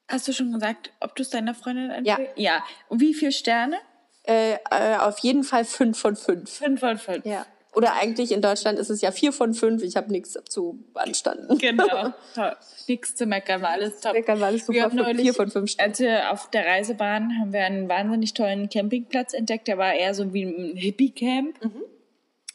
[0.09, 2.15] hast du schon gesagt, ob du es deiner Freundin Ja.
[2.15, 2.37] empfiehlst?
[2.37, 2.63] Ja.
[2.89, 3.77] Und wie viele Sterne?
[4.23, 6.49] Äh, äh, auf jeden Fall fünf von fünf.
[6.49, 7.25] Fünf von fünf.
[7.25, 7.45] Ja.
[7.75, 9.81] Oder eigentlich in Deutschland ist es ja vier von fünf.
[9.81, 11.57] Ich habe nichts zu beanstanden.
[11.57, 12.13] Genau.
[12.35, 12.55] Toll.
[12.87, 14.13] Nichts zu meckern, war alles top.
[14.13, 14.73] Meckern war alles super.
[14.73, 15.91] Wir haben neulich, vier von fünf Sternen.
[15.91, 19.67] als wir auf der Reisebahn haben wir einen wahnsinnig tollen Campingplatz entdeckt.
[19.67, 21.59] Der war eher so wie ein Hippie-Camp.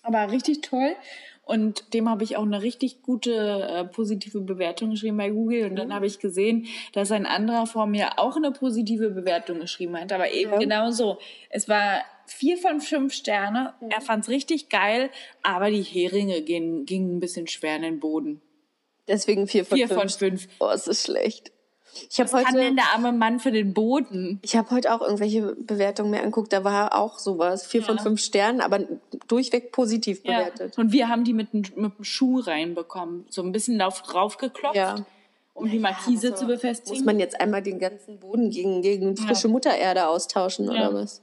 [0.03, 0.95] Aber richtig toll.
[1.49, 5.71] Und dem habe ich auch eine richtig gute äh, positive Bewertung geschrieben bei Google.
[5.71, 9.99] Und dann habe ich gesehen, dass ein anderer vor mir auch eine positive Bewertung geschrieben
[9.99, 10.13] hat.
[10.13, 10.59] Aber eben Ja.
[10.59, 11.17] genau so.
[11.49, 13.73] Es war vier von fünf Sterne.
[13.89, 15.09] Er fand es richtig geil,
[15.43, 18.43] aber die Heringe gingen, gingen ein bisschen schwer in den Boden.
[19.09, 20.01] Deswegen vier von Vier fünf.
[20.01, 20.49] von fünf.
[20.61, 21.51] Oh, es ist schlecht.
[22.11, 24.39] Ich habe Was kann denn heute, der arme Mann für den Boden?
[24.43, 26.53] ich habe heute auch irgendwelche Bewertungen mir angeguckt.
[26.53, 27.67] Da war auch sowas.
[27.67, 28.81] Vier von fünf Sternen, aber
[29.29, 30.77] durchweg positiv bewertet.
[30.79, 33.27] Und wir haben die mit, dem- mit dem Schuh reinbekommen.
[33.31, 35.07] So ein bisschen drauf, draufgeklopft, Ja.
[35.55, 36.97] um die Markise zu befestigen.
[36.97, 40.73] Muss man jetzt einmal den ganzen Boden gegen, gegen frische Muttererde austauschen Ja.
[40.73, 41.23] oder was?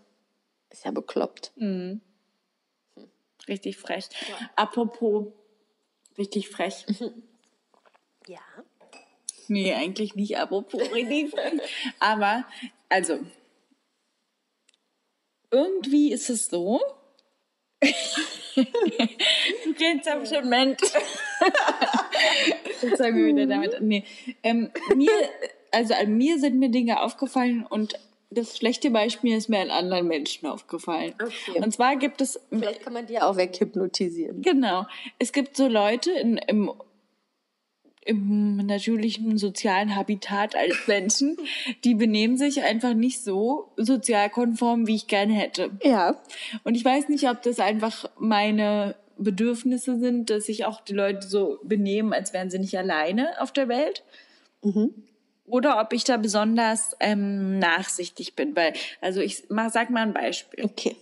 [0.70, 1.52] Ist ja bekloppt.
[3.48, 4.06] Richtig frech.
[4.56, 5.28] Apropos
[6.18, 6.86] richtig frech.
[8.28, 8.40] Ja.
[9.48, 11.62] Nee, eigentlich nicht apropos richtig frech.
[12.00, 12.44] Aber,
[12.90, 13.20] also,
[15.52, 16.82] irgendwie ist es so.
[18.56, 19.74] Du
[20.26, 20.80] Schement.
[22.82, 23.82] Jetzt sagen wir wieder damit.
[23.82, 24.04] Nee.
[24.44, 25.12] Ähm, mir,
[25.72, 28.00] also an mir sind mir Dinge aufgefallen und
[28.30, 31.14] das schlechte Beispiel ist mir an anderen Menschen aufgefallen.
[31.22, 31.62] Okay.
[31.62, 34.42] Und zwar gibt es Vielleicht kann man die auch weghypnotisieren.
[34.42, 34.86] Genau.
[35.20, 36.72] Es gibt so Leute in, im,
[38.06, 41.38] im natürlichen sozialen Habitat als Menschen,
[41.84, 45.72] die benehmen sich einfach nicht so sozialkonform, wie ich gerne hätte.
[45.84, 46.22] Ja.
[46.64, 51.28] Und ich weiß nicht, ob das einfach meine Bedürfnisse sind, dass sich auch die Leute
[51.28, 54.04] so benehmen, als wären sie nicht alleine auf der Welt.
[55.46, 58.56] Oder ob ich da besonders ähm, nachsichtig bin.
[58.56, 60.96] Weil, also ich mach, sag mal ein Beispiel Okay.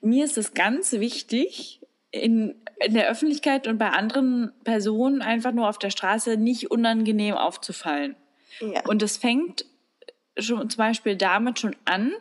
[0.00, 1.80] mir ist es ganz wichtig,
[2.12, 2.54] in,
[2.84, 8.14] in der Öffentlichkeit und bei anderen Personen einfach nur auf der Straße nicht unangenehm aufzufallen.
[8.60, 8.86] Ja.
[8.86, 9.64] Und es fängt
[10.38, 12.12] schon zum Beispiel damit schon an,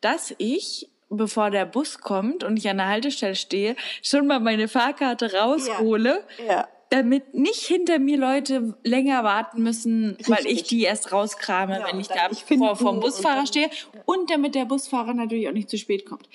[0.00, 4.68] dass ich, bevor der Bus kommt und ich an der Haltestelle stehe, schon mal meine
[4.68, 6.68] Fahrkarte raushole, Ja.
[6.90, 10.68] damit nicht hinter mir Leute länger warten müssen, weil ich Richtig.
[10.68, 13.70] die erst rauskrame, Ja, wenn und ich da finden vor vom und Busfahrer dann- stehe
[14.04, 16.28] und damit der Busfahrer natürlich auch nicht zu spät kommt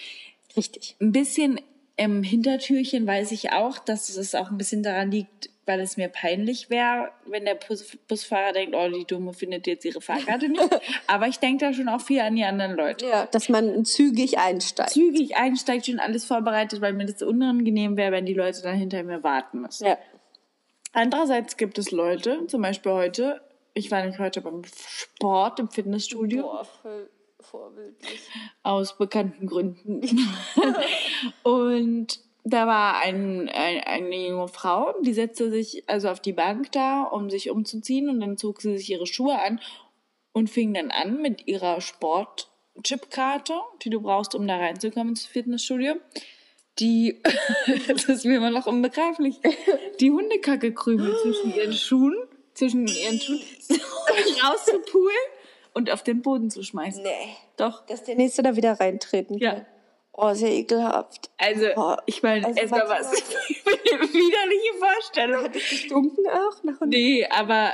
[0.58, 0.96] Richtig.
[1.02, 1.60] ein bisschen
[2.02, 6.10] im Hintertürchen weiß ich auch, dass es auch ein bisschen daran liegt, weil es mir
[6.10, 10.82] peinlich wäre, wenn der Bus Busfahrer denkt, oh, die Dumme findet jetzt ihre Fahrkarte nicht.
[11.08, 13.06] Aber ich denke da schon auch viel an die anderen Leute.
[13.06, 14.90] Ja, dass man zügig einsteigt.
[14.90, 19.04] Zügig einsteigt, schon alles vorbereitet, weil mir das unangenehm wäre, wenn die Leute dann hinter
[19.04, 19.86] mir warten müssen.
[19.86, 20.00] Ja.
[20.94, 23.42] Andererseits gibt es Leute, zum Beispiel heute,
[23.76, 26.42] ich war nämlich heute beim Sport im Fitnessstudio.
[26.42, 26.68] Boah,
[27.42, 28.22] vorbildlich.
[28.64, 30.02] aus bekannten Gründen.
[31.44, 36.72] und da war ein, ein, eine junge Frau, die setzte sich also auf die Bank
[36.72, 39.60] da, um sich umzuziehen und dann zog sie sich ihre Schuhe an
[40.34, 45.96] und fing dann an mit ihrer Sport-Chipkarte, die du brauchst, um da reinzukommen ins Fitnessstudio.
[46.80, 47.22] Die,
[47.88, 49.40] das ist mir immer noch unbegreiflich,
[50.00, 52.16] die Hundekacke-Krümel zwischen ihren Schuhen,
[52.54, 53.42] zwischen ihren Schuhen
[54.44, 55.16] rauszupulen
[55.74, 57.02] und auf den Boden zu schmeißen.
[57.04, 57.36] Nee.
[57.58, 57.86] Doch.
[57.86, 59.54] Dass der Nächste da wieder reintreten Ja.
[59.54, 59.66] kann.
[60.14, 61.30] Oh, sehr ekelhaft.
[61.38, 63.12] Also, Oh, ich meine, also manche was.
[63.64, 65.44] Widerliche Vorstellung.
[65.46, 66.90] Hat es gestunken auch nach Hund?
[66.90, 67.72] Nee, aber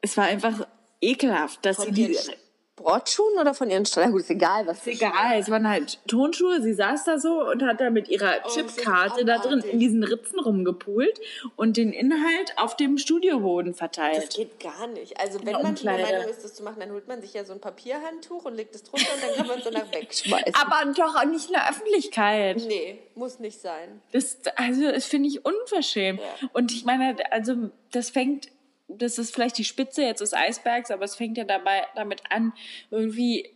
[0.00, 0.66] es war einfach
[1.00, 2.18] ekelhaft, dass sie Von die.
[2.76, 4.12] Ihren Sportschuhen oder von ihren Strahlen?
[4.12, 4.78] Gut, ist egal, was.
[4.78, 6.60] Ist egal, es waren halt Tonschuhe.
[6.62, 10.02] Sie saß da so und hat da mit ihrer Oh, Chipkarte da drin in diesen
[10.04, 11.20] Ritzen rumgepult
[11.56, 14.34] und den Inhalt auf dem Studioboden Das verteilt.
[14.34, 15.18] geht gar nicht.
[15.20, 15.84] Also wenn Ja, man der.
[15.98, 18.74] Meinung ist, das zu machen, dann holt man sich ja so ein Papierhandtuch und legt
[18.74, 20.54] es drunter und dann kann man es danach wegschmeißen.
[20.54, 22.56] Aber doch auch nicht in der Öffentlichkeit.
[22.66, 24.00] nee, muss nicht sein.
[24.12, 26.20] Das, also, das finde ich unverschämt.
[26.20, 26.48] Ja.
[26.52, 28.48] Und ich meine, also, das fängt,
[28.88, 32.52] das ist vielleicht die Spitze jetzt des Eisbergs, aber es fängt ja dabei damit an,
[32.90, 33.54] irgendwie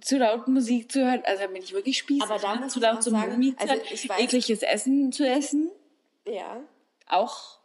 [0.00, 1.22] zu laut Musik zu hören.
[1.24, 2.22] Also da bin ich wirklich spießig.
[2.22, 2.68] Aber da ne?
[2.68, 5.70] zu laut zum sagen, Musik also zu ich weiß- ekliges Essen zu essen.
[6.26, 6.60] Ja.
[7.06, 7.57] Auch.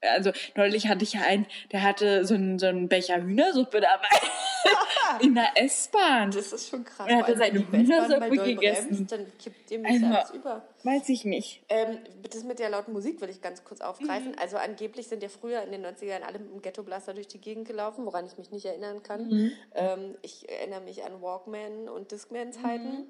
[0.00, 4.06] Also neulich hatte ich ja einen, der hatte so einen, so einen Becher Hühnersuppe dabei.
[5.20, 6.30] In der S-Bahn.
[6.30, 7.06] Das ist schon krass.
[7.08, 8.88] Er hatte seine Hühnersuppe gegessen.
[8.90, 10.62] bremst, Dann kippt dem Also- alles über.
[10.84, 11.62] Weiß ich nicht.
[11.68, 11.98] Ähm,
[12.30, 14.36] das mit der lauten Musik will ich ganz kurz aufgreifen.
[14.38, 17.66] Also angeblich sind ja früher in den 90ern alle mit dem Ghetto-Blaster durch die Gegend
[17.66, 19.52] gelaufen, woran ich mich nicht erinnern kann.
[19.74, 23.06] Ähm, ich erinnere mich an Walkman und Discman-Zeiten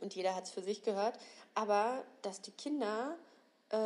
[0.00, 1.18] und jeder hat es für sich gehört.
[1.54, 3.16] Aber dass die Kinder
[3.70, 3.76] äh,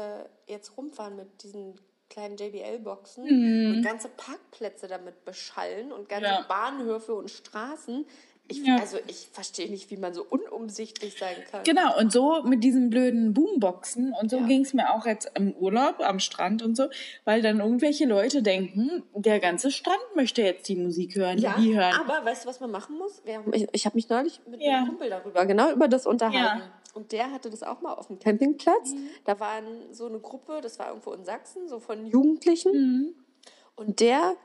[0.47, 1.75] jetzt rumfahren mit diesen
[2.11, 3.25] kleinen JBL-Boxen
[3.77, 6.45] und ganze Parkplätze damit beschallen und ganze Ja.
[6.49, 8.05] Bahnhöfe und Straßen.
[8.49, 8.79] Ich, Ja.
[8.81, 11.63] Also ich verstehe nicht, wie man so unumsichtlich sein kann.
[11.63, 14.47] Genau, und so mit diesen blöden Boomboxen und so Ja.
[14.49, 16.89] ging es mir auch jetzt im Urlaub am Strand und so,
[17.25, 21.77] weil dann irgendwelche Leute denken, der ganze Strand möchte jetzt die Musik hören, Ja, die
[21.77, 21.95] hören.
[21.95, 23.23] aber weißt du, was man machen muss?
[23.25, 24.79] Haben- Ich, ich habe mich neulich mit Ja.
[24.79, 26.59] einem Kumpel darüber, genau über das unterhalten.
[26.61, 26.73] Ja.
[26.95, 28.93] Und der hatte das auch mal auf dem Campingplatz.
[29.25, 33.15] Da waren so eine Gruppe, das war irgendwo in Sachsen, so von Jugendlichen.
[33.77, 34.37] Und der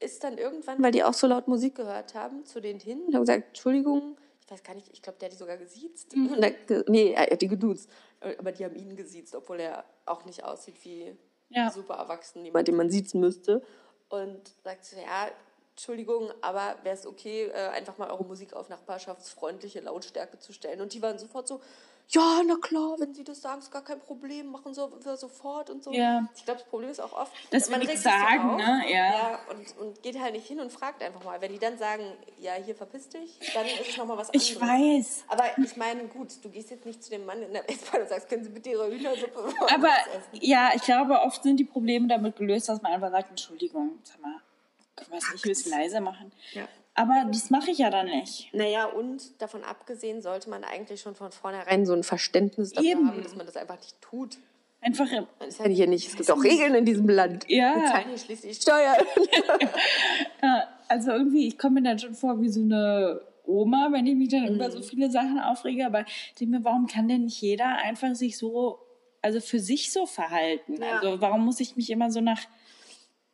[0.00, 3.14] ist dann irgendwann, weil die auch so laut Musik gehört haben, zu denen hin und
[3.14, 6.14] hat gesagt, Entschuldigung, ich weiß gar nicht, ich glaube, der hat die sogar gesiezt.
[6.14, 7.88] Und der, nee, er hat die geduzt.
[8.38, 11.14] Aber die haben ihn gesiezt, obwohl er auch nicht aussieht wie
[11.50, 11.70] Ja.
[11.70, 13.62] super erwachsen, jemand, den man siezen müsste.
[14.08, 15.28] Und sagt so, ja,
[15.72, 20.80] Entschuldigung, aber wäre es okay, äh, einfach mal eure Musik auf nachbarschaftsfreundliche Lautstärke zu stellen?
[20.80, 21.60] Und die waren sofort so,
[22.12, 25.70] ja, na klar, wenn sie das sagen, ist gar kein Problem, machen so, wir sofort
[25.70, 25.92] und so.
[25.92, 26.28] Ja.
[26.34, 28.82] Ich glaube, das Problem ist auch oft, Dass man nichts so sagen, auf, ne?
[28.88, 29.12] Ja.
[29.12, 31.40] ja und, und geht halt nicht hin und fragt einfach mal.
[31.40, 32.02] Wenn die dann sagen,
[32.40, 34.50] ja, hier verpiss dich, dann ist es nochmal was anderes.
[34.50, 35.24] Ich weiß.
[35.28, 38.08] Aber ich meine, gut, du gehst jetzt nicht zu dem Mann in der S-Bahn und
[38.08, 39.90] sagst, können Sie bitte Ihre Hühnersuppe Aber
[40.32, 44.20] ja, ich glaube, oft sind die Probleme damit gelöst, dass man einfach sagt, Entschuldigung, sag
[44.20, 44.40] mal,
[44.96, 46.32] können wir es nicht ein bisschen leise machen?
[46.54, 46.66] Ja.
[46.94, 48.52] Aber das mache ich ja dann nicht.
[48.52, 53.08] Naja, und davon abgesehen sollte man eigentlich schon von vornherein so ein Verständnis dafür Eben.
[53.08, 54.38] haben, dass man das einfach nicht tut.
[54.82, 55.06] Einfach,
[55.38, 57.44] Man ist ja hier nicht, es gibt auch Regeln in diesem Land.
[57.48, 57.74] Ja.
[57.76, 58.96] Wir zahlen hier schließlich Steuern.
[60.42, 64.14] ja, also irgendwie, ich komme mir dann schon vor wie so eine Oma, wenn ich
[64.16, 64.72] mich dann über Mhm.
[64.72, 65.86] so viele Sachen aufrege.
[65.86, 68.78] Aber ich denke mir, warum kann denn nicht jeder einfach sich so,
[69.22, 70.80] also für sich so verhalten?
[70.80, 70.98] Ja.
[70.98, 72.40] Also warum muss ich mich immer so nach,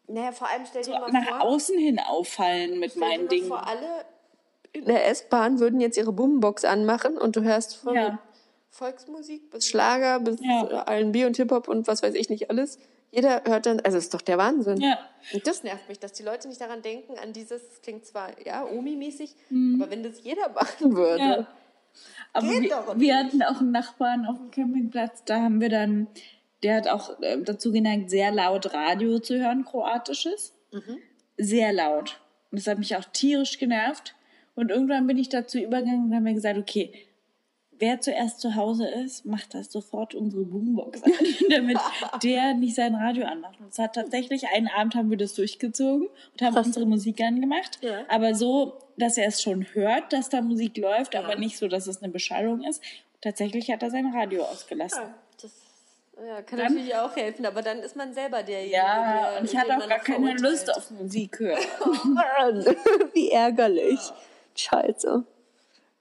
[0.08, 3.48] naja, vor allem stell dir mal nach vor, außen hin auffallen mit meinen Dingen?
[3.48, 4.04] vor, alle
[4.72, 8.18] in der S-Bahn würden jetzt ihre Boombox anmachen und du hörst von Ja.
[8.70, 10.84] Volksmusik bis Schlager bis Ja.
[10.86, 12.78] äh, R&B und Hip-Hop und was weiß ich nicht alles.
[13.10, 14.78] Jeder hört dann, also ist doch der Wahnsinn.
[14.80, 14.98] Ja.
[15.32, 18.28] Und das nervt mich, dass die Leute nicht daran denken, an dieses, das klingt zwar,
[18.44, 19.34] ja, Omi-mäßig,
[19.80, 21.22] aber wenn das jeder machen würde.
[21.24, 21.30] Mhm.
[21.30, 21.46] Ja.
[22.34, 26.08] Aber Geht wir, wir hatten auch einen Nachbarn auf dem Campingplatz, da haben wir dann,
[26.62, 30.54] der hat auch äh, dazu geneigt, sehr laut Radio zu hören, kroatisches.
[30.72, 30.98] Mhm.
[31.36, 32.20] Sehr laut.
[32.50, 34.14] Und das hat mich auch tierisch genervt.
[34.54, 36.92] Und irgendwann bin ich dazu übergegangen und haben mir gesagt, okay,
[37.78, 41.12] wer zuerst zu Hause ist, macht das sofort unsere Boombox an,
[41.50, 41.78] damit
[42.22, 43.60] der nicht sein Radio anmacht.
[43.60, 47.78] Und es hat tatsächlich, einen Abend haben wir das durchgezogen und haben unsere Musik angemacht.
[47.82, 48.04] Ja.
[48.08, 51.86] Aber so, dass er es schon hört, dass da Musik läuft, aber nicht so, dass
[51.86, 52.82] es eine Beschallung ist.
[53.20, 55.02] Tatsächlich hat er sein Radio ausgelassen.
[55.02, 55.14] Ja,
[56.24, 59.44] ja, kann Dann- natürlich auch helfen, aber dann ist man selber derjenige, Ja, der, und
[59.50, 60.34] ich hatte auch gar keine.
[60.34, 61.58] Lust auf Musik hören.
[62.04, 62.64] Mann,
[63.12, 64.00] wie ärgerlich.
[64.54, 65.24] Scheiße.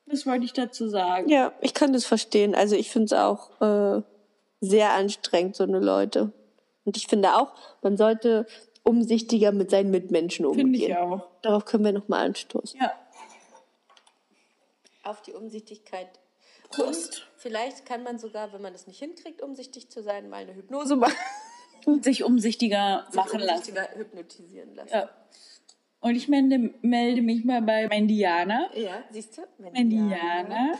[0.07, 1.27] Das wollte ich dazu sagen.
[1.29, 2.53] Ja, ich kann das verstehen.
[2.55, 4.01] Also ich finde es auch äh,
[4.61, 6.31] sehr anstrengend, so eine Leute.
[6.85, 8.45] Und ich finde auch, man sollte
[8.83, 10.71] umsichtiger mit seinen Mitmenschen umgehen.
[10.73, 11.27] Finde ich auch.
[11.41, 12.79] Darauf können wir nochmal anstoßen.
[12.79, 12.93] Ja.
[15.03, 16.07] Auf die Umsichtigkeit.
[16.69, 17.13] Prost.
[17.21, 20.55] Und vielleicht kann man sogar, wenn man das nicht hinkriegt, umsichtig zu sein, mal eine
[20.55, 21.15] Hypnose machen.
[21.85, 23.69] Und sich umsichtiger machen lassen.
[23.71, 24.93] Umsichtiger hypnotisieren lassen.
[24.93, 25.09] Ja.
[25.99, 28.69] Und ich melde, melde mich mal bei Mendiana.
[28.75, 29.41] Ja, siehst du?
[29.57, 30.77] Mendiana.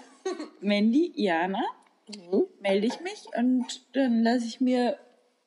[0.61, 1.61] Mendiana.
[2.07, 2.45] Mhm.
[2.59, 4.95] Melde ich mich und dann lasse ich mir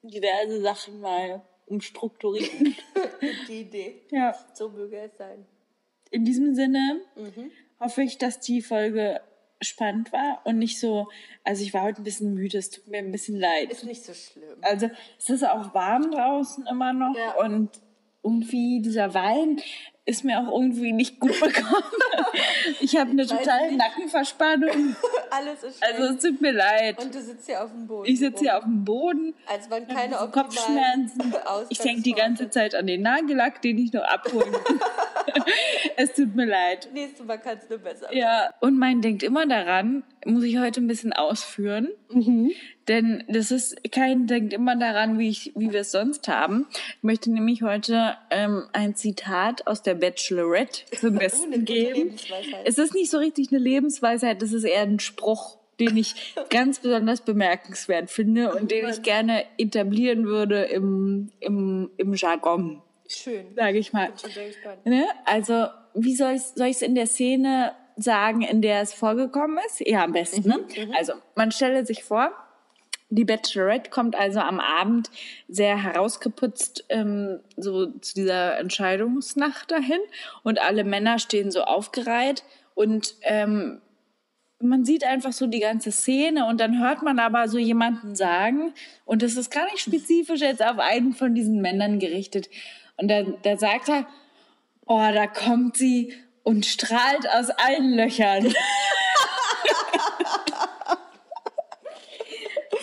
[0.02, 2.74] diverse Sachen mal umstrukturieren.
[3.20, 4.02] Gute Idee.
[4.10, 4.34] ja.
[4.54, 5.46] So möge es sein.
[6.10, 7.52] In diesem Sinne Mhm.
[7.78, 9.20] hoffe ich, dass die Folge
[9.60, 11.08] spannend war und nicht so,
[11.44, 13.70] also ich war heute ein bisschen müde, es tut mir ein bisschen leid.
[13.70, 14.56] Ist nicht so schlimm.
[14.62, 14.88] Also
[15.18, 17.34] es ist auch warm draußen immer noch Ja.
[17.44, 17.70] und
[18.22, 19.60] irgendwie dieser Wein
[20.04, 21.84] ist mir auch irgendwie nicht gut bekommen.
[22.80, 23.78] ich habe eine totale nicht.
[23.78, 24.96] Nackenverspannung.
[25.30, 25.94] Alles ist schlecht.
[25.94, 27.02] Also es tut mir leid.
[27.02, 28.10] und du sitzt hier auf dem Boden.
[28.10, 29.34] Ich sitze hier auf dem Boden.
[29.46, 31.34] Als waren keine Kopfschmerzen.
[31.68, 34.54] Ich denke die ganze Zeit an den Nagellack, den ich noch abholen.
[35.96, 36.88] es tut mir leid.
[36.92, 38.14] Nächstes Mal kannst du besser.
[38.14, 41.88] Ja, und mein denkt immer daran, muss ich heute ein bisschen ausführen.
[42.88, 46.66] Denn das ist kein denkt immer daran, wie, ich, wie wir es sonst haben.
[46.70, 52.14] Ich möchte nämlich heute ähm, ein Zitat aus der Bachelorette zum eine Besten gute geben.
[52.64, 56.80] Es ist nicht so richtig eine Lebensweisheit, das ist eher ein Spruch, den ich ganz
[56.80, 63.54] besonders bemerkenswert finde und den ich gerne etablieren würde im, im, im Jargon, Schön.
[63.56, 64.12] sage ich mal.
[64.84, 65.04] Ne?
[65.24, 69.80] Also, wie soll ich soll ich's in der Szene sagen, in der es vorgekommen ist?
[69.80, 70.48] Ja, am besten.
[70.48, 70.66] Ne?
[70.96, 72.32] Also, man stelle sich vor,
[73.10, 75.10] die Bachelorette kommt also am Abend
[75.48, 80.00] sehr herausgeputzt ähm, so zu dieser Entscheidungsnacht dahin
[80.42, 82.44] und alle Männer stehen so aufgereiht
[82.74, 83.80] und ähm,
[84.60, 88.74] man sieht einfach so die ganze Szene und dann hört man aber so jemanden sagen
[89.06, 92.48] und das ist gar nicht spezifisch jetzt auf einen von diesen Männern gerichtet
[92.98, 94.06] und da, da sagt er,
[94.86, 98.54] oh, da kommt sie und strahlt aus allen Löchern.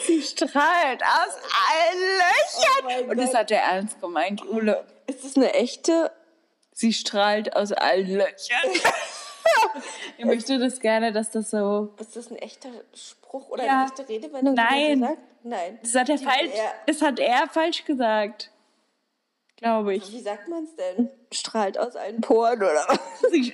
[0.06, 1.38] sie strahlt aus
[1.70, 2.02] allen
[3.00, 3.10] Löchern.
[3.10, 4.86] und das hat er ernst gemeint, Ule.
[5.08, 6.12] Ist das eine echte?
[6.74, 8.72] Sie strahlt aus allen Löchern.
[10.18, 11.94] ich möchte das gerne, dass das so.
[12.00, 13.74] Ist das ein echter Spruch oder Ja.
[13.82, 14.54] eine echte Redewendung?
[14.56, 15.18] Nein.
[15.44, 15.80] Nein.
[15.84, 16.52] Das hat er falsch.
[16.54, 18.50] er- Das hat er falsch gesagt.
[19.66, 20.12] Glaube ich.
[20.12, 21.10] Wie sagt man es denn?
[21.32, 23.00] Strahlt aus allen Poren oder was?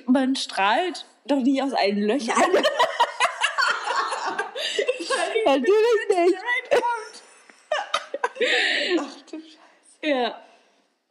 [0.04, 2.36] Man strahlt doch nicht aus allen Löchern.
[5.46, 6.36] Natürlich nicht.
[9.00, 9.56] Ach du Scheiße.
[10.02, 10.38] ja.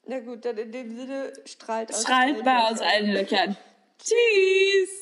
[0.06, 2.74] Na gut, dann in dem Sinne strahlt aus Strahlt allen mal Löchern.
[2.76, 3.58] aus allen Löchern.
[3.97, 5.02] Tschüss.